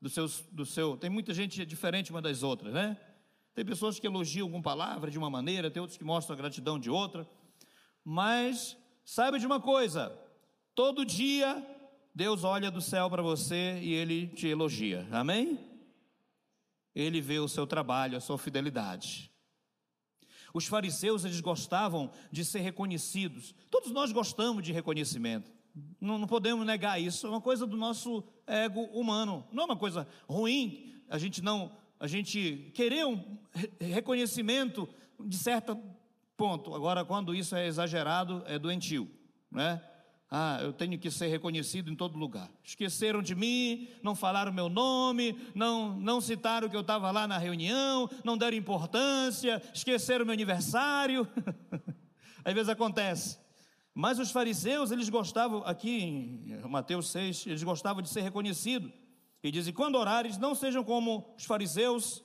do 0.00 0.08
seu, 0.08 0.26
do 0.50 0.64
seu. 0.64 0.96
Tem 0.96 1.10
muita 1.10 1.34
gente 1.34 1.64
diferente 1.66 2.10
uma 2.10 2.22
das 2.22 2.42
outras, 2.42 2.72
né? 2.72 2.96
Tem 3.54 3.64
pessoas 3.64 3.98
que 3.98 4.06
elogiam 4.06 4.50
com 4.50 4.62
palavra 4.62 5.10
de 5.10 5.18
uma 5.18 5.28
maneira, 5.28 5.70
tem 5.70 5.80
outros 5.80 5.98
que 5.98 6.04
mostram 6.04 6.34
a 6.34 6.38
gratidão 6.38 6.78
de 6.78 6.90
outra. 6.90 7.28
Mas 8.04 8.76
saiba 9.04 9.38
de 9.38 9.46
uma 9.46 9.60
coisa: 9.60 10.16
Todo 10.74 11.04
dia 11.04 11.66
Deus 12.14 12.44
olha 12.44 12.70
do 12.70 12.80
céu 12.80 13.08
para 13.08 13.22
você 13.22 13.78
e 13.80 13.92
ele 13.92 14.26
te 14.28 14.46
elogia. 14.46 15.06
Amém? 15.10 15.58
Ele 16.94 17.20
vê 17.20 17.38
o 17.38 17.48
seu 17.48 17.66
trabalho, 17.66 18.16
a 18.16 18.20
sua 18.20 18.36
fidelidade. 18.36 19.30
Os 20.52 20.66
fariseus 20.66 21.24
eles 21.24 21.40
gostavam 21.40 22.10
de 22.30 22.44
ser 22.44 22.60
reconhecidos. 22.60 23.54
Todos 23.70 23.90
nós 23.90 24.12
gostamos 24.12 24.62
de 24.62 24.72
reconhecimento. 24.72 25.50
Não, 25.98 26.18
não, 26.18 26.28
podemos 26.28 26.66
negar 26.66 27.00
isso. 27.00 27.26
É 27.26 27.30
uma 27.30 27.40
coisa 27.40 27.66
do 27.66 27.78
nosso 27.78 28.22
ego 28.46 28.82
humano. 28.92 29.46
Não 29.50 29.62
é 29.62 29.66
uma 29.66 29.76
coisa 29.76 30.06
ruim. 30.28 31.02
A 31.08 31.16
gente 31.16 31.42
não, 31.42 31.74
a 31.98 32.06
gente 32.06 32.70
querer 32.74 33.06
um 33.06 33.38
reconhecimento 33.80 34.86
de 35.18 35.38
certo 35.38 35.78
ponto. 36.36 36.74
Agora, 36.74 37.06
quando 37.06 37.34
isso 37.34 37.56
é 37.56 37.66
exagerado, 37.66 38.42
é 38.46 38.58
doentio, 38.58 39.10
né? 39.50 39.82
Ah, 40.34 40.60
eu 40.62 40.72
tenho 40.72 40.98
que 40.98 41.10
ser 41.10 41.26
reconhecido 41.26 41.90
em 41.90 41.94
todo 41.94 42.16
lugar. 42.16 42.50
Esqueceram 42.64 43.20
de 43.20 43.34
mim, 43.34 43.86
não 44.02 44.14
falaram 44.14 44.50
meu 44.50 44.70
nome, 44.70 45.38
não, 45.54 45.94
não 46.00 46.22
citaram 46.22 46.70
que 46.70 46.74
eu 46.74 46.80
estava 46.80 47.10
lá 47.10 47.28
na 47.28 47.36
reunião, 47.36 48.08
não 48.24 48.38
deram 48.38 48.56
importância, 48.56 49.62
esqueceram 49.74 50.24
meu 50.24 50.32
aniversário. 50.32 51.28
Às 52.42 52.54
vezes 52.54 52.70
acontece. 52.70 53.38
Mas 53.92 54.18
os 54.18 54.30
fariseus, 54.30 54.90
eles 54.90 55.10
gostavam, 55.10 55.62
aqui 55.66 56.00
em 56.00 56.58
Mateus 56.66 57.10
6, 57.10 57.48
eles 57.48 57.62
gostavam 57.62 58.00
de 58.00 58.08
ser 58.08 58.22
reconhecidos. 58.22 58.90
E 59.42 59.50
diz: 59.50 59.66
E 59.66 59.72
quando 59.72 59.96
orares, 59.96 60.38
não 60.38 60.54
sejam 60.54 60.82
como 60.82 61.34
os 61.36 61.44
fariseus, 61.44 62.24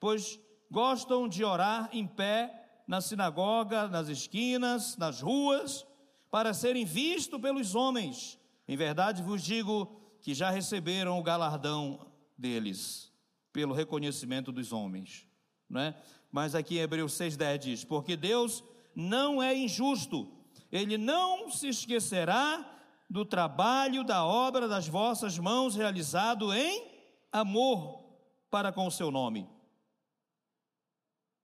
pois 0.00 0.40
gostam 0.68 1.28
de 1.28 1.44
orar 1.44 1.88
em 1.92 2.04
pé 2.04 2.82
na 2.88 3.00
sinagoga, 3.00 3.86
nas 3.86 4.08
esquinas, 4.08 4.96
nas 4.96 5.20
ruas, 5.20 5.86
para 6.34 6.52
serem 6.52 6.84
vistos 6.84 7.40
pelos 7.40 7.76
homens. 7.76 8.36
Em 8.66 8.76
verdade 8.76 9.22
vos 9.22 9.40
digo 9.40 10.00
que 10.20 10.34
já 10.34 10.50
receberam 10.50 11.16
o 11.16 11.22
galardão 11.22 12.10
deles, 12.36 13.12
pelo 13.52 13.72
reconhecimento 13.72 14.50
dos 14.50 14.72
homens. 14.72 15.28
Não 15.70 15.80
é? 15.80 15.96
Mas 16.32 16.56
aqui 16.56 16.76
em 16.76 16.80
Hebreus 16.80 17.12
6,10 17.12 17.58
diz: 17.58 17.84
Porque 17.84 18.16
Deus 18.16 18.64
não 18.96 19.40
é 19.40 19.56
injusto, 19.56 20.28
Ele 20.72 20.98
não 20.98 21.52
se 21.52 21.68
esquecerá 21.68 22.68
do 23.08 23.24
trabalho 23.24 24.02
da 24.02 24.24
obra 24.24 24.66
das 24.66 24.88
vossas 24.88 25.38
mãos 25.38 25.76
realizado 25.76 26.52
em 26.52 26.84
amor 27.30 28.02
para 28.50 28.72
com 28.72 28.88
o 28.88 28.90
seu 28.90 29.08
nome. 29.08 29.48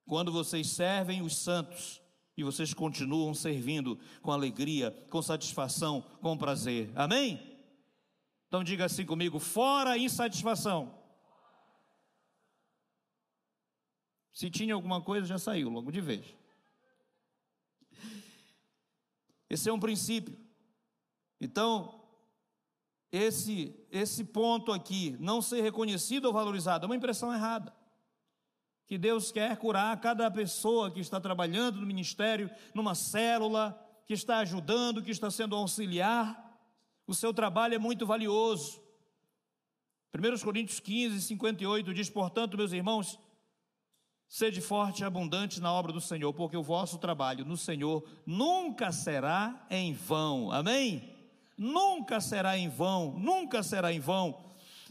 Quando 0.04 0.32
vocês 0.32 0.68
servem 0.68 1.22
os 1.22 1.36
santos 1.36 1.99
e 2.40 2.44
vocês 2.44 2.72
continuam 2.72 3.34
servindo 3.34 3.98
com 4.22 4.32
alegria, 4.32 4.90
com 5.10 5.20
satisfação, 5.20 6.02
com 6.20 6.36
prazer. 6.36 6.90
Amém? 6.96 7.38
Então 8.48 8.64
diga 8.64 8.86
assim 8.86 9.04
comigo: 9.04 9.38
fora 9.38 9.98
insatisfação. 9.98 10.98
Se 14.32 14.48
tinha 14.48 14.74
alguma 14.74 15.02
coisa, 15.02 15.26
já 15.26 15.38
saiu 15.38 15.68
logo 15.68 15.92
de 15.92 16.00
vez. 16.00 16.24
Esse 19.48 19.68
é 19.68 19.72
um 19.72 19.80
princípio. 19.80 20.38
Então, 21.38 22.02
esse 23.12 23.76
esse 23.90 24.24
ponto 24.24 24.72
aqui, 24.72 25.16
não 25.20 25.42
ser 25.42 25.60
reconhecido 25.60 26.24
ou 26.24 26.32
valorizado, 26.32 26.84
é 26.84 26.86
uma 26.86 26.96
impressão 26.96 27.34
errada. 27.34 27.74
Que 28.90 28.98
Deus 28.98 29.30
quer 29.30 29.56
curar 29.56 30.00
cada 30.00 30.28
pessoa 30.28 30.90
que 30.90 30.98
está 30.98 31.20
trabalhando 31.20 31.80
no 31.80 31.86
ministério, 31.86 32.50
numa 32.74 32.96
célula, 32.96 33.80
que 34.04 34.12
está 34.12 34.38
ajudando, 34.38 35.00
que 35.00 35.12
está 35.12 35.30
sendo 35.30 35.54
auxiliar. 35.54 36.58
O 37.06 37.14
seu 37.14 37.32
trabalho 37.32 37.76
é 37.76 37.78
muito 37.78 38.04
valioso. 38.04 38.82
1 40.12 40.42
Coríntios 40.42 40.80
15, 40.80 41.22
58 41.22 41.94
diz: 41.94 42.10
Portanto, 42.10 42.56
meus 42.56 42.72
irmãos, 42.72 43.16
sede 44.26 44.60
forte 44.60 45.02
e 45.02 45.04
abundante 45.04 45.60
na 45.60 45.72
obra 45.72 45.92
do 45.92 46.00
Senhor, 46.00 46.34
porque 46.34 46.56
o 46.56 46.62
vosso 46.64 46.98
trabalho 46.98 47.44
no 47.44 47.56
Senhor 47.56 48.04
nunca 48.26 48.90
será 48.90 49.68
em 49.70 49.92
vão. 49.92 50.50
Amém? 50.50 51.20
nunca 51.60 52.22
será 52.22 52.56
em 52.56 52.70
vão, 52.70 53.12
nunca 53.18 53.62
será 53.62 53.92
em 53.92 54.00
vão. 54.00 54.42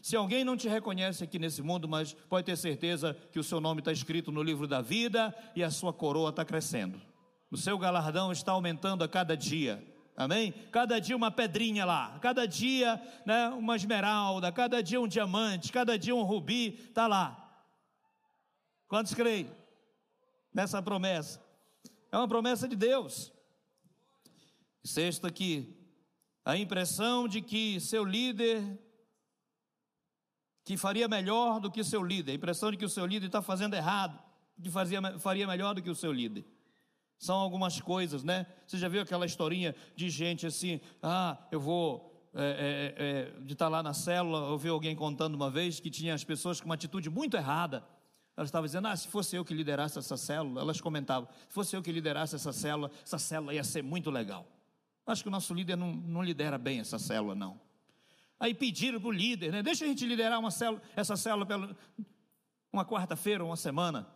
Se 0.02 0.16
alguém 0.16 0.44
não 0.44 0.56
te 0.56 0.68
reconhece 0.68 1.24
aqui 1.24 1.38
nesse 1.38 1.62
mundo, 1.62 1.88
mas 1.88 2.14
pode 2.14 2.46
ter 2.46 2.56
certeza 2.56 3.14
que 3.32 3.40
o 3.40 3.44
seu 3.44 3.60
nome 3.60 3.80
está 3.80 3.92
escrito 3.92 4.32
no 4.32 4.42
livro 4.42 4.68
da 4.68 4.82
vida 4.82 5.36
e 5.56 5.64
a 5.64 5.70
sua 5.70 5.92
coroa 5.92 6.30
está 6.30 6.46
crescendo. 6.46 7.02
O 7.52 7.58
seu 7.58 7.78
galardão 7.78 8.32
está 8.32 8.52
aumentando 8.52 9.04
a 9.04 9.08
cada 9.08 9.36
dia. 9.36 9.84
Amém? 10.16 10.54
Cada 10.72 11.00
dia 11.00 11.16
uma 11.16 11.32
pedrinha 11.32 11.86
lá, 11.86 12.20
cada 12.20 12.46
dia 12.46 13.02
né, 13.26 13.50
uma 13.50 13.76
esmeralda, 13.76 14.52
cada 14.52 14.84
dia 14.84 15.00
um 15.00 15.08
diamante, 15.08 15.72
cada 15.72 15.98
dia 15.98 16.14
um 16.14 16.24
rubi, 16.24 16.78
está 16.90 17.08
lá. 17.08 17.64
Quantos 18.88 19.14
creem 19.14 19.50
nessa 20.54 20.82
promessa? 20.82 21.42
É 22.12 22.18
uma 22.18 22.28
promessa 22.28 22.68
de 22.68 22.76
Deus. 22.76 23.32
Sexto 24.84 25.26
aqui, 25.26 25.78
a 26.44 26.58
impressão 26.58 27.28
de 27.28 27.42
que 27.42 27.80
seu 27.80 28.04
líder 28.04 28.62
que 30.70 30.78
faria 30.78 31.08
melhor 31.08 31.60
do 31.60 31.72
que 31.72 31.84
seu 31.84 32.04
líder, 32.04 32.34
a 32.34 32.36
impressão 32.36 32.70
de 32.70 32.78
que 32.78 32.86
o 32.86 32.90
seu 32.90 33.04
líder 33.04 33.26
está 33.26 33.42
fazendo 33.42 33.74
errado, 33.74 34.22
que 34.62 34.70
fazia, 34.70 35.02
faria 35.18 35.48
melhor 35.48 35.74
do 35.74 35.82
que 35.82 35.90
o 35.90 35.96
seu 35.96 36.12
líder. 36.12 36.46
São 37.18 37.38
algumas 37.38 37.82
coisas, 37.82 38.24
né? 38.24 38.46
Você 38.68 38.78
já 38.78 38.88
viu 38.88 39.02
aquela 39.02 39.26
historinha 39.26 39.76
de 39.96 40.12
gente 40.12 40.46
assim, 40.46 40.80
ah, 41.02 41.40
eu 41.52 41.60
vou 41.60 42.14
é, 42.36 42.44
é, 42.44 43.04
é, 43.04 43.42
de 43.42 43.54
estar 43.54 43.66
tá 43.66 43.70
lá 43.70 43.82
na 43.82 43.96
célula, 43.96 44.48
eu 44.48 44.60
vi 44.60 44.70
alguém 44.70 44.96
contando 44.96 45.34
uma 45.34 45.50
vez 45.50 45.80
que 45.80 45.90
tinha 45.90 46.14
as 46.14 46.24
pessoas 46.24 46.62
com 46.62 46.68
uma 46.68 46.76
atitude 46.76 47.10
muito 47.10 47.36
errada. 47.36 47.84
Elas 48.38 48.50
estavam 48.50 48.68
dizendo, 48.68 48.90
ah, 48.90 48.96
se 48.96 49.08
fosse 49.08 49.36
eu 49.36 49.44
que 49.44 49.56
liderasse 49.56 49.98
essa 49.98 50.18
célula, 50.18 50.62
elas 50.62 50.80
comentavam, 50.80 51.28
se 51.48 51.54
fosse 51.56 51.76
eu 51.76 51.82
que 51.82 51.92
liderasse 51.92 52.36
essa 52.36 52.54
célula, 52.54 52.92
essa 53.04 53.18
célula 53.18 53.56
ia 53.56 53.64
ser 53.64 53.82
muito 53.82 54.12
legal. 54.12 54.46
Acho 55.08 55.24
que 55.24 55.30
o 55.30 55.32
nosso 55.32 55.52
líder 55.52 55.76
não, 55.76 55.92
não 55.92 56.22
lidera 56.22 56.60
bem 56.60 56.80
essa 56.80 57.00
célula, 57.00 57.34
não. 57.34 57.60
Aí 58.40 58.54
pediram 58.54 59.00
para 59.00 59.10
o 59.10 59.12
líder, 59.12 59.52
né? 59.52 59.62
Deixa 59.62 59.84
a 59.84 59.88
gente 59.88 60.06
liderar 60.06 60.40
uma 60.40 60.52
célula, 60.52 60.82
essa 60.96 61.16
célula 61.18 61.46
pela, 61.46 61.76
uma 62.72 62.86
quarta-feira, 62.86 63.44
uma 63.44 63.58
semana. 63.58 64.08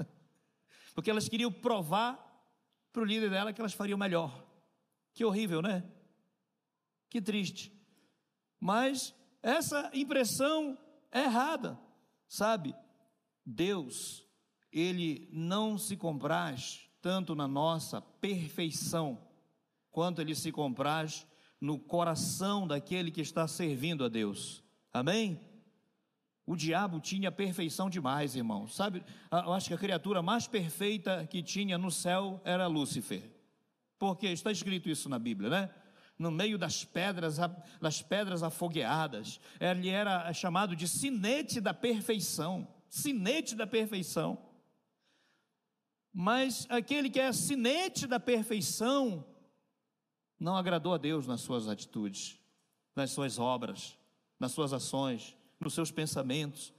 Porque 0.94 1.10
elas 1.10 1.28
queriam 1.28 1.52
provar 1.52 2.18
para 2.92 3.02
o 3.02 3.04
líder 3.04 3.30
dela 3.30 3.52
que 3.52 3.60
elas 3.60 3.72
fariam 3.72 3.96
melhor. 3.96 4.44
Que 5.14 5.24
horrível, 5.24 5.62
né? 5.62 5.84
Que 7.08 7.20
triste. 7.20 7.72
Mas 8.58 9.14
essa 9.42 9.90
impressão 9.94 10.76
é 11.10 11.22
errada, 11.22 11.78
sabe? 12.28 12.74
Deus, 13.44 14.26
Ele 14.72 15.28
não 15.32 15.78
se 15.78 15.96
compraz 15.96 16.88
tanto 17.00 17.34
na 17.34 17.48
nossa 17.48 18.00
perfeição, 18.00 19.26
quanto 19.90 20.20
ele 20.20 20.34
se 20.34 20.52
compraz 20.52 21.26
no 21.60 21.78
coração 21.78 22.66
daquele 22.66 23.10
que 23.10 23.20
está 23.20 23.46
servindo 23.46 24.04
a 24.04 24.08
Deus. 24.08 24.62
Amém? 24.92 25.38
O 26.46 26.56
diabo 26.56 26.98
tinha 26.98 27.30
perfeição 27.30 27.88
demais, 27.88 28.34
irmão. 28.34 28.66
Sabe, 28.66 29.04
eu 29.30 29.52
acho 29.52 29.68
que 29.68 29.74
a 29.74 29.78
criatura 29.78 30.22
mais 30.22 30.48
perfeita 30.48 31.26
que 31.26 31.42
tinha 31.42 31.78
no 31.78 31.90
céu 31.90 32.40
era 32.44 32.66
Lúcifer. 32.66 33.22
Porque 33.98 34.26
está 34.26 34.50
escrito 34.50 34.88
isso 34.88 35.08
na 35.08 35.18
Bíblia, 35.18 35.50
né? 35.50 35.70
No 36.18 36.30
meio 36.30 36.58
das 36.58 36.84
pedras, 36.84 37.38
das 37.80 38.02
pedras 38.02 38.42
afogueadas, 38.42 39.38
ele 39.60 39.88
era 39.88 40.32
chamado 40.32 40.74
de 40.74 40.88
sinete 40.88 41.60
da 41.60 41.72
perfeição. 41.72 42.66
Sinete 42.88 43.54
da 43.54 43.66
perfeição. 43.66 44.38
Mas 46.12 46.66
aquele 46.68 47.08
que 47.08 47.20
é 47.20 47.32
sinete 47.32 48.06
da 48.06 48.18
perfeição, 48.18 49.24
não 50.40 50.56
agradou 50.56 50.94
a 50.94 50.98
Deus 50.98 51.26
nas 51.26 51.42
suas 51.42 51.68
atitudes, 51.68 52.38
nas 52.96 53.10
suas 53.10 53.38
obras, 53.38 53.96
nas 54.38 54.52
suas 54.52 54.72
ações, 54.72 55.36
nos 55.60 55.74
seus 55.74 55.90
pensamentos. 55.90 56.72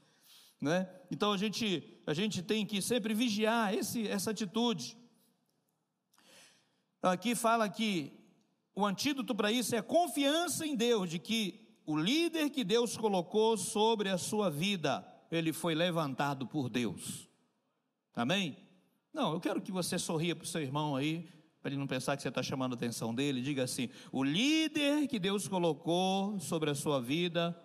Né? 0.59 0.89
Então 1.11 1.31
a 1.31 1.37
gente, 1.37 2.01
a 2.05 2.13
gente 2.13 2.41
tem 2.41 2.65
que 2.65 2.81
sempre 2.81 3.13
vigiar 3.13 3.73
esse, 3.73 4.07
essa 4.07 4.31
atitude. 4.31 4.97
Aqui 7.03 7.35
fala 7.35 7.69
que 7.69 8.11
o 8.75 8.85
antídoto 8.85 9.35
para 9.35 9.51
isso 9.51 9.75
é 9.75 9.77
a 9.77 9.83
confiança 9.83 10.65
em 10.65 10.75
Deus, 10.75 11.09
de 11.09 11.19
que 11.19 11.79
o 11.85 11.97
líder 11.97 12.49
que 12.49 12.63
Deus 12.63 12.97
colocou 12.97 13.57
sobre 13.57 14.09
a 14.09 14.17
sua 14.17 14.49
vida, 14.49 15.05
ele 15.31 15.53
foi 15.53 15.75
levantado 15.75 16.47
por 16.47 16.69
Deus. 16.69 17.27
Amém? 18.15 18.57
Não, 19.13 19.33
eu 19.33 19.39
quero 19.39 19.61
que 19.61 19.71
você 19.71 19.99
sorria 19.99 20.35
para 20.35 20.45
o 20.45 20.47
seu 20.47 20.61
irmão 20.61 20.95
aí, 20.95 21.27
para 21.61 21.69
ele 21.69 21.79
não 21.79 21.85
pensar 21.87 22.15
que 22.17 22.23
você 22.23 22.29
está 22.29 22.41
chamando 22.41 22.73
a 22.73 22.75
atenção 22.75 23.13
dele, 23.13 23.41
diga 23.41 23.63
assim: 23.63 23.89
o 24.11 24.23
líder 24.23 25.07
que 25.07 25.19
Deus 25.19 25.47
colocou 25.47 26.39
sobre 26.39 26.71
a 26.71 26.75
sua 26.75 26.99
vida 26.99 27.55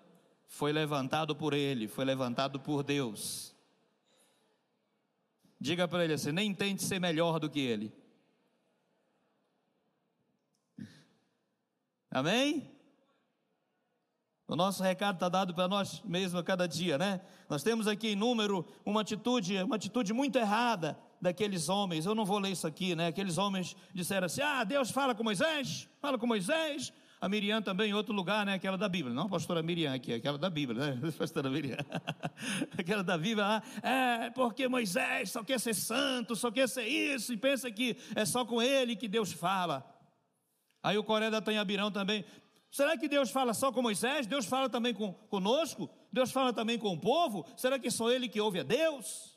foi 0.46 0.70
levantado 0.70 1.34
por 1.34 1.54
ele, 1.54 1.88
foi 1.88 2.04
levantado 2.04 2.60
por 2.60 2.82
Deus. 2.82 3.56
Diga 5.58 5.88
para 5.88 6.04
ele 6.04 6.12
assim: 6.12 6.30
nem 6.30 6.52
tente 6.52 6.82
ser 6.82 7.00
melhor 7.00 7.40
do 7.40 7.48
que 7.48 7.60
ele. 7.60 7.90
Amém? 12.10 12.70
O 14.46 14.54
nosso 14.54 14.82
recado 14.82 15.16
está 15.16 15.28
dado 15.28 15.54
para 15.54 15.66
nós 15.66 16.02
mesmos 16.02 16.38
a 16.40 16.44
cada 16.44 16.68
dia, 16.68 16.98
né? 16.98 17.20
Nós 17.48 17.62
temos 17.62 17.88
aqui 17.88 18.08
em 18.08 18.16
número 18.16 18.64
uma 18.84 19.00
atitude, 19.00 19.56
uma 19.62 19.76
atitude 19.76 20.12
muito 20.12 20.38
errada 20.38 20.98
daqueles 21.20 21.68
homens. 21.68 22.06
Eu 22.06 22.14
não 22.14 22.24
vou 22.24 22.38
ler 22.38 22.50
isso 22.50 22.66
aqui, 22.66 22.94
né? 22.94 23.08
Aqueles 23.08 23.38
homens 23.38 23.76
disseram 23.92 24.26
assim: 24.26 24.42
Ah, 24.42 24.64
Deus 24.64 24.90
fala 24.90 25.14
com 25.14 25.22
Moisés, 25.22 25.88
fala 26.00 26.18
com 26.18 26.26
Moisés. 26.26 26.92
A 27.18 27.28
Miriam 27.28 27.62
também 27.62 27.90
em 27.90 27.94
outro 27.94 28.14
lugar, 28.14 28.44
né? 28.44 28.54
Aquela 28.54 28.76
da 28.76 28.88
Bíblia. 28.88 29.14
Não 29.14 29.24
a 29.24 29.28
pastora 29.28 29.62
Miriam 29.62 29.94
aqui, 29.94 30.12
aquela 30.12 30.36
da 30.36 30.50
Bíblia, 30.50 30.96
né? 30.96 31.10
Pastora 31.16 31.48
Miriam. 31.48 31.78
aquela 32.76 33.02
da 33.02 33.16
Bíblia 33.16 33.46
lá. 33.46 33.62
É, 33.82 34.30
porque 34.30 34.68
Moisés 34.68 35.30
só 35.30 35.42
quer 35.42 35.58
ser 35.58 35.74
santo, 35.74 36.36
só 36.36 36.50
quer 36.50 36.68
ser 36.68 36.86
isso, 36.86 37.32
e 37.32 37.36
pensa 37.36 37.70
que 37.70 37.96
é 38.14 38.26
só 38.26 38.44
com 38.44 38.60
ele 38.60 38.94
que 38.94 39.08
Deus 39.08 39.32
fala. 39.32 39.84
Aí 40.82 40.98
o 40.98 41.04
Coré 41.04 41.30
da 41.30 41.40
Tanhabirão 41.40 41.90
também. 41.90 42.24
Será 42.70 42.98
que 42.98 43.08
Deus 43.08 43.30
fala 43.30 43.54
só 43.54 43.72
com 43.72 43.80
Moisés? 43.80 44.26
Deus 44.26 44.44
fala 44.44 44.68
também 44.68 44.92
com, 44.92 45.12
conosco? 45.12 45.88
Deus 46.12 46.30
fala 46.30 46.52
também 46.52 46.78
com 46.78 46.92
o 46.92 47.00
povo? 47.00 47.46
Será 47.56 47.78
que 47.78 47.90
só 47.90 48.10
ele 48.10 48.28
que 48.28 48.40
ouve 48.40 48.60
a 48.60 48.62
Deus? 48.62 49.35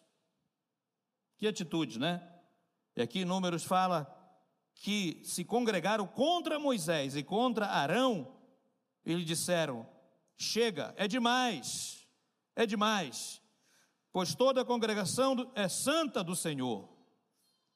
Que 1.40 1.48
atitude, 1.48 1.98
né? 1.98 2.22
E 2.98 3.02
aqui 3.02 3.24
Números 3.24 3.64
fala 3.64 4.14
que 4.76 5.22
se 5.24 5.46
congregaram 5.46 6.06
contra 6.06 6.60
Moisés 6.60 7.16
e 7.16 7.24
contra 7.24 7.66
Arão, 7.66 8.38
eles 9.06 9.26
disseram: 9.26 9.88
Chega, 10.38 10.94
é 10.98 11.08
demais, 11.08 12.06
é 12.58 12.66
demais, 12.66 13.42
pois 14.12 14.36
toda 14.36 14.62
a 14.62 14.66
congregação 14.66 15.50
é 15.56 15.70
santa 15.70 16.22
do 16.22 16.36
Senhor, 16.36 16.90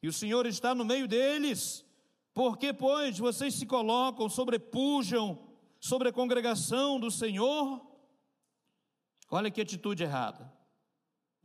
e 0.02 0.10
o 0.10 0.14
Senhor 0.14 0.46
está 0.46 0.76
no 0.76 0.84
meio 0.84 1.08
deles. 1.08 1.86
Porque, 2.34 2.74
pois, 2.74 3.18
vocês 3.18 3.54
se 3.54 3.66
colocam, 3.66 4.28
sobrepujam 4.28 5.56
sobre 5.80 6.10
a 6.10 6.14
congregação 6.14 7.00
do 7.00 7.12
Senhor? 7.12 7.80
Olha 9.30 9.52
que 9.52 9.62
atitude 9.62 10.04
errada. 10.04 10.52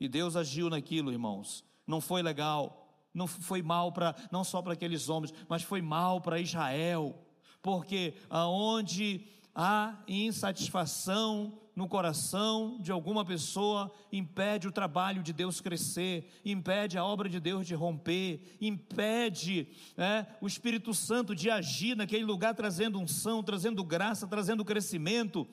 E 0.00 0.08
Deus 0.08 0.34
agiu 0.34 0.70
naquilo, 0.70 1.12
irmãos. 1.12 1.67
Não 1.88 2.00
foi 2.00 2.22
legal, 2.22 2.86
não 3.12 3.26
foi 3.26 3.62
mal 3.62 3.90
para 3.90 4.14
não 4.30 4.44
só 4.44 4.62
para 4.62 4.74
aqueles 4.74 5.08
homens, 5.08 5.34
mas 5.48 5.62
foi 5.62 5.82
mal 5.82 6.20
para 6.20 6.38
Israel, 6.38 7.18
porque 7.60 8.14
aonde 8.30 9.26
há 9.54 9.96
insatisfação 10.06 11.58
no 11.78 11.88
coração 11.88 12.76
de 12.80 12.90
alguma 12.90 13.24
pessoa, 13.24 13.88
impede 14.12 14.66
o 14.66 14.72
trabalho 14.72 15.22
de 15.22 15.32
Deus 15.32 15.60
crescer, 15.60 16.28
impede 16.44 16.98
a 16.98 17.04
obra 17.04 17.28
de 17.28 17.38
Deus 17.38 17.68
de 17.68 17.74
romper, 17.74 18.56
impede 18.60 19.68
é, 19.96 20.26
o 20.40 20.48
Espírito 20.48 20.92
Santo 20.92 21.36
de 21.36 21.48
agir 21.48 21.96
naquele 21.96 22.24
lugar, 22.24 22.52
trazendo 22.52 22.98
unção, 22.98 23.44
trazendo 23.44 23.84
graça, 23.84 24.26
trazendo 24.26 24.64
crescimento. 24.64 25.46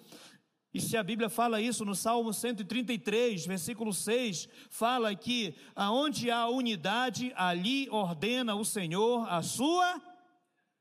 E 0.75 0.81
se 0.81 0.97
a 0.97 1.03
Bíblia 1.03 1.29
fala 1.29 1.61
isso 1.61 1.85
no 1.85 1.95
Salmo 1.95 2.33
133, 2.33 3.45
versículo 3.45 3.93
6, 3.93 4.49
fala 4.69 5.15
que 5.15 5.55
aonde 5.73 6.29
há 6.29 6.49
unidade, 6.49 7.31
ali 7.38 7.88
ordena 7.89 8.55
o 8.55 8.65
Senhor 8.65 9.25
a 9.29 9.41
sua 9.41 10.01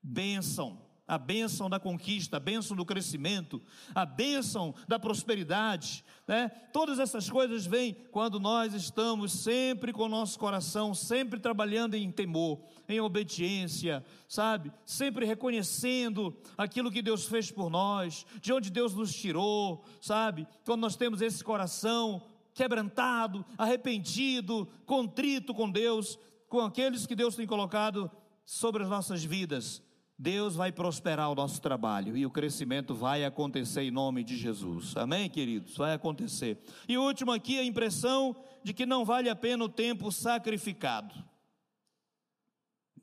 bênção 0.02 0.83
a 1.06 1.18
bênção 1.18 1.68
da 1.68 1.78
conquista, 1.78 2.38
a 2.38 2.40
bênção 2.40 2.76
do 2.76 2.84
crescimento, 2.84 3.60
a 3.94 4.06
bênção 4.06 4.74
da 4.88 4.98
prosperidade, 4.98 6.02
né? 6.26 6.48
Todas 6.72 6.98
essas 6.98 7.28
coisas 7.28 7.66
vêm 7.66 7.94
quando 8.10 8.40
nós 8.40 8.72
estamos 8.72 9.32
sempre 9.32 9.92
com 9.92 10.04
o 10.04 10.08
nosso 10.08 10.38
coração, 10.38 10.94
sempre 10.94 11.38
trabalhando 11.38 11.94
em 11.94 12.10
temor, 12.10 12.58
em 12.88 13.00
obediência, 13.00 14.04
sabe? 14.26 14.72
Sempre 14.84 15.26
reconhecendo 15.26 16.34
aquilo 16.56 16.90
que 16.90 17.02
Deus 17.02 17.26
fez 17.26 17.50
por 17.50 17.68
nós, 17.68 18.24
de 18.40 18.52
onde 18.52 18.70
Deus 18.70 18.94
nos 18.94 19.14
tirou, 19.14 19.84
sabe? 20.00 20.48
Quando 20.64 20.80
nós 20.80 20.96
temos 20.96 21.20
esse 21.20 21.44
coração 21.44 22.22
quebrantado, 22.54 23.44
arrependido, 23.58 24.66
contrito 24.86 25.52
com 25.52 25.70
Deus, 25.70 26.18
com 26.48 26.60
aqueles 26.60 27.04
que 27.04 27.16
Deus 27.16 27.36
tem 27.36 27.46
colocado 27.46 28.10
sobre 28.46 28.82
as 28.82 28.88
nossas 28.88 29.22
vidas 29.22 29.83
Deus 30.18 30.54
vai 30.54 30.70
prosperar 30.70 31.30
o 31.30 31.34
nosso 31.34 31.60
trabalho 31.60 32.16
e 32.16 32.24
o 32.24 32.30
crescimento 32.30 32.94
vai 32.94 33.24
acontecer 33.24 33.82
em 33.82 33.90
nome 33.90 34.22
de 34.22 34.36
Jesus. 34.36 34.96
Amém, 34.96 35.28
queridos? 35.28 35.76
Vai 35.76 35.92
acontecer. 35.92 36.62
E 36.88 36.96
último 36.96 37.32
aqui, 37.32 37.58
a 37.58 37.64
impressão 37.64 38.36
de 38.62 38.72
que 38.72 38.86
não 38.86 39.04
vale 39.04 39.28
a 39.28 39.34
pena 39.34 39.64
o 39.64 39.68
tempo 39.68 40.12
sacrificado. 40.12 41.14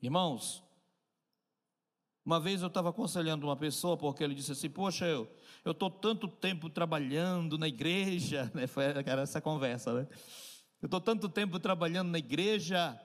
Irmãos, 0.00 0.64
uma 2.24 2.40
vez 2.40 2.62
eu 2.62 2.68
estava 2.68 2.90
aconselhando 2.90 3.46
uma 3.46 3.56
pessoa 3.56 3.96
porque 3.96 4.24
ele 4.24 4.34
disse 4.34 4.52
assim: 4.52 4.70
Poxa, 4.70 5.04
eu 5.04 5.28
estou 5.66 5.90
tanto 5.90 6.26
tempo 6.26 6.70
trabalhando 6.70 7.58
na 7.58 7.68
igreja, 7.68 8.50
né? 8.54 8.66
Foi 8.66 8.84
essa 8.84 9.40
conversa, 9.40 9.92
né? 9.92 10.08
Eu 10.80 10.86
estou 10.86 11.00
tanto 11.00 11.28
tempo 11.28 11.60
trabalhando 11.60 12.10
na 12.10 12.18
igreja 12.18 12.98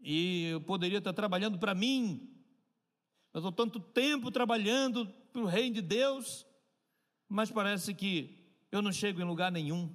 e 0.00 0.46
eu 0.46 0.60
poderia 0.60 0.98
estar 0.98 1.12
trabalhando 1.12 1.58
para 1.58 1.74
mim, 1.74 2.30
mas 3.32 3.44
estou 3.44 3.52
tanto 3.52 3.80
tempo 3.80 4.30
trabalhando 4.30 5.06
para 5.32 5.42
o 5.42 5.46
reino 5.46 5.76
de 5.76 5.82
Deus, 5.82 6.46
mas 7.28 7.50
parece 7.50 7.94
que 7.94 8.38
eu 8.70 8.80
não 8.80 8.92
chego 8.92 9.20
em 9.20 9.24
lugar 9.24 9.50
nenhum. 9.52 9.92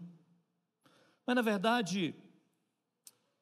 Mas 1.26 1.36
na 1.36 1.42
verdade, 1.42 2.16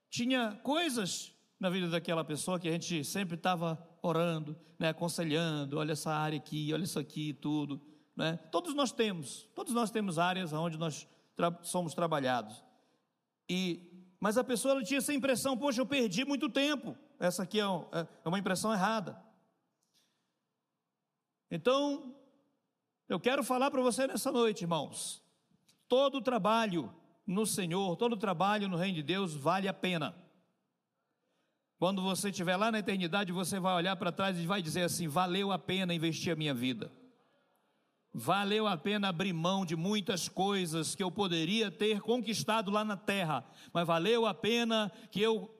tinha 0.09 0.59
coisas 0.63 1.33
na 1.59 1.69
vida 1.69 1.89
daquela 1.89 2.23
pessoa 2.23 2.59
que 2.59 2.67
a 2.67 2.71
gente 2.71 3.03
sempre 3.03 3.35
estava 3.35 3.81
orando, 4.01 4.57
né, 4.79 4.89
aconselhando, 4.89 5.77
olha 5.77 5.91
essa 5.91 6.11
área 6.11 6.37
aqui, 6.37 6.73
olha 6.73 6.83
isso 6.83 6.99
aqui, 6.99 7.33
tudo, 7.33 7.81
né? 8.15 8.37
Todos 8.51 8.73
nós 8.73 8.91
temos, 8.91 9.47
todos 9.55 9.73
nós 9.73 9.91
temos 9.91 10.17
áreas 10.17 10.53
onde 10.53 10.77
nós 10.77 11.07
tra 11.35 11.57
somos 11.63 11.93
trabalhados. 11.93 12.63
E 13.47 13.90
mas 14.21 14.37
a 14.37 14.43
pessoa 14.43 14.83
tinha 14.83 14.99
essa 14.99 15.11
impressão, 15.11 15.57
poxa, 15.57 15.81
eu 15.81 15.85
perdi 15.85 16.23
muito 16.23 16.47
tempo. 16.47 16.95
Essa 17.19 17.41
aqui 17.41 17.59
é, 17.59 17.63
é, 17.63 18.07
é 18.23 18.29
uma 18.29 18.37
impressão 18.37 18.71
errada. 18.71 19.19
Então, 21.49 22.15
eu 23.09 23.19
quero 23.19 23.43
falar 23.43 23.71
para 23.71 23.81
você 23.81 24.05
nessa 24.05 24.31
noite, 24.31 24.61
irmãos. 24.61 25.23
Todo 25.87 26.21
trabalho 26.21 26.93
no 27.25 27.47
Senhor, 27.47 27.95
todo 27.97 28.15
trabalho 28.15 28.69
no 28.69 28.77
reino 28.77 28.93
de 28.93 29.03
Deus 29.03 29.33
vale 29.33 29.67
a 29.67 29.73
pena. 29.73 30.15
Quando 31.79 32.03
você 32.03 32.29
estiver 32.29 32.55
lá 32.55 32.71
na 32.71 32.77
eternidade, 32.77 33.31
você 33.31 33.59
vai 33.59 33.73
olhar 33.73 33.95
para 33.95 34.11
trás 34.11 34.37
e 34.37 34.45
vai 34.45 34.61
dizer 34.61 34.83
assim: 34.83 35.07
valeu 35.07 35.51
a 35.51 35.57
pena 35.57 35.95
investir 35.95 36.31
a 36.31 36.35
minha 36.35 36.53
vida. 36.53 36.91
Valeu 38.13 38.67
a 38.67 38.75
pena 38.75 39.07
abrir 39.07 39.31
mão 39.31 39.65
de 39.65 39.75
muitas 39.75 40.27
coisas 40.27 40.93
que 40.93 41.01
eu 41.01 41.09
poderia 41.09 41.71
ter 41.71 42.01
conquistado 42.01 42.69
lá 42.69 42.83
na 42.83 42.97
terra, 42.97 43.45
mas 43.71 43.87
valeu 43.87 44.25
a 44.25 44.33
pena 44.33 44.91
que 45.09 45.21
eu 45.21 45.57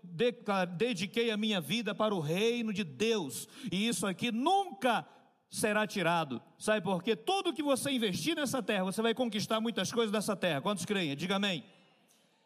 dediquei 0.75 1.31
a 1.31 1.37
minha 1.37 1.61
vida 1.61 1.95
para 1.95 2.13
o 2.13 2.19
reino 2.19 2.73
de 2.73 2.83
Deus, 2.83 3.47
e 3.71 3.87
isso 3.87 4.05
aqui 4.05 4.33
nunca 4.33 5.07
será 5.49 5.87
tirado. 5.87 6.41
Sabe 6.57 6.81
por 6.81 7.01
quê? 7.01 7.15
Tudo 7.15 7.53
que 7.53 7.63
você 7.63 7.89
investir 7.91 8.35
nessa 8.35 8.61
terra, 8.61 8.83
você 8.83 9.01
vai 9.01 9.13
conquistar 9.13 9.61
muitas 9.61 9.91
coisas 9.91 10.11
dessa 10.11 10.35
terra. 10.35 10.61
Quantos 10.61 10.85
creem? 10.85 11.15
Diga 11.15 11.37
amém. 11.37 11.63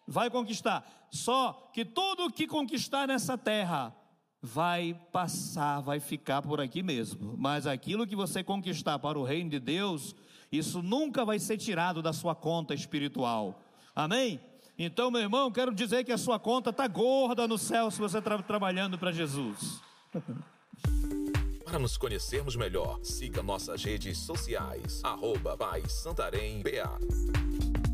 Vai 0.07 0.29
conquistar. 0.29 1.07
Só 1.09 1.71
que 1.73 1.83
tudo 1.83 2.31
que 2.31 2.45
conquistar 2.47 3.07
nessa 3.07 3.37
terra, 3.37 3.95
vai 4.45 4.95
passar, 5.11 5.81
vai 5.81 5.99
ficar 5.99 6.41
por 6.41 6.61
aqui 6.61 6.83
mesmo. 6.83 7.35
Mas 7.37 7.65
aquilo 7.65 8.05
que 8.05 8.15
você 8.15 8.43
conquistar 8.43 8.99
para 8.99 9.17
o 9.17 9.23
reino 9.23 9.49
de 9.49 9.59
Deus, 9.59 10.15
isso 10.51 10.81
nunca 10.83 11.25
vai 11.25 11.39
ser 11.39 11.57
tirado 11.57 12.01
da 12.01 12.13
sua 12.13 12.35
conta 12.35 12.73
espiritual. 12.73 13.59
Amém? 13.95 14.39
Então, 14.77 15.09
meu 15.09 15.21
irmão, 15.21 15.51
quero 15.51 15.73
dizer 15.73 16.03
que 16.03 16.11
a 16.11 16.17
sua 16.17 16.37
conta 16.37 16.69
está 16.69 16.87
gorda 16.87 17.47
no 17.47 17.57
céu 17.57 17.89
se 17.89 17.99
você 17.99 18.19
está 18.19 18.37
trabalhando 18.43 18.97
para 18.97 19.11
Jesus. 19.11 19.81
Para 21.63 21.79
nos 21.79 21.97
conhecermos 21.97 22.55
melhor, 22.55 22.99
siga 23.01 23.41
nossas 23.41 23.83
redes 23.83 24.19
sociais, 24.19 25.01
arroba 25.03 25.57
Santarém 25.87 26.61
BA. 26.61 27.84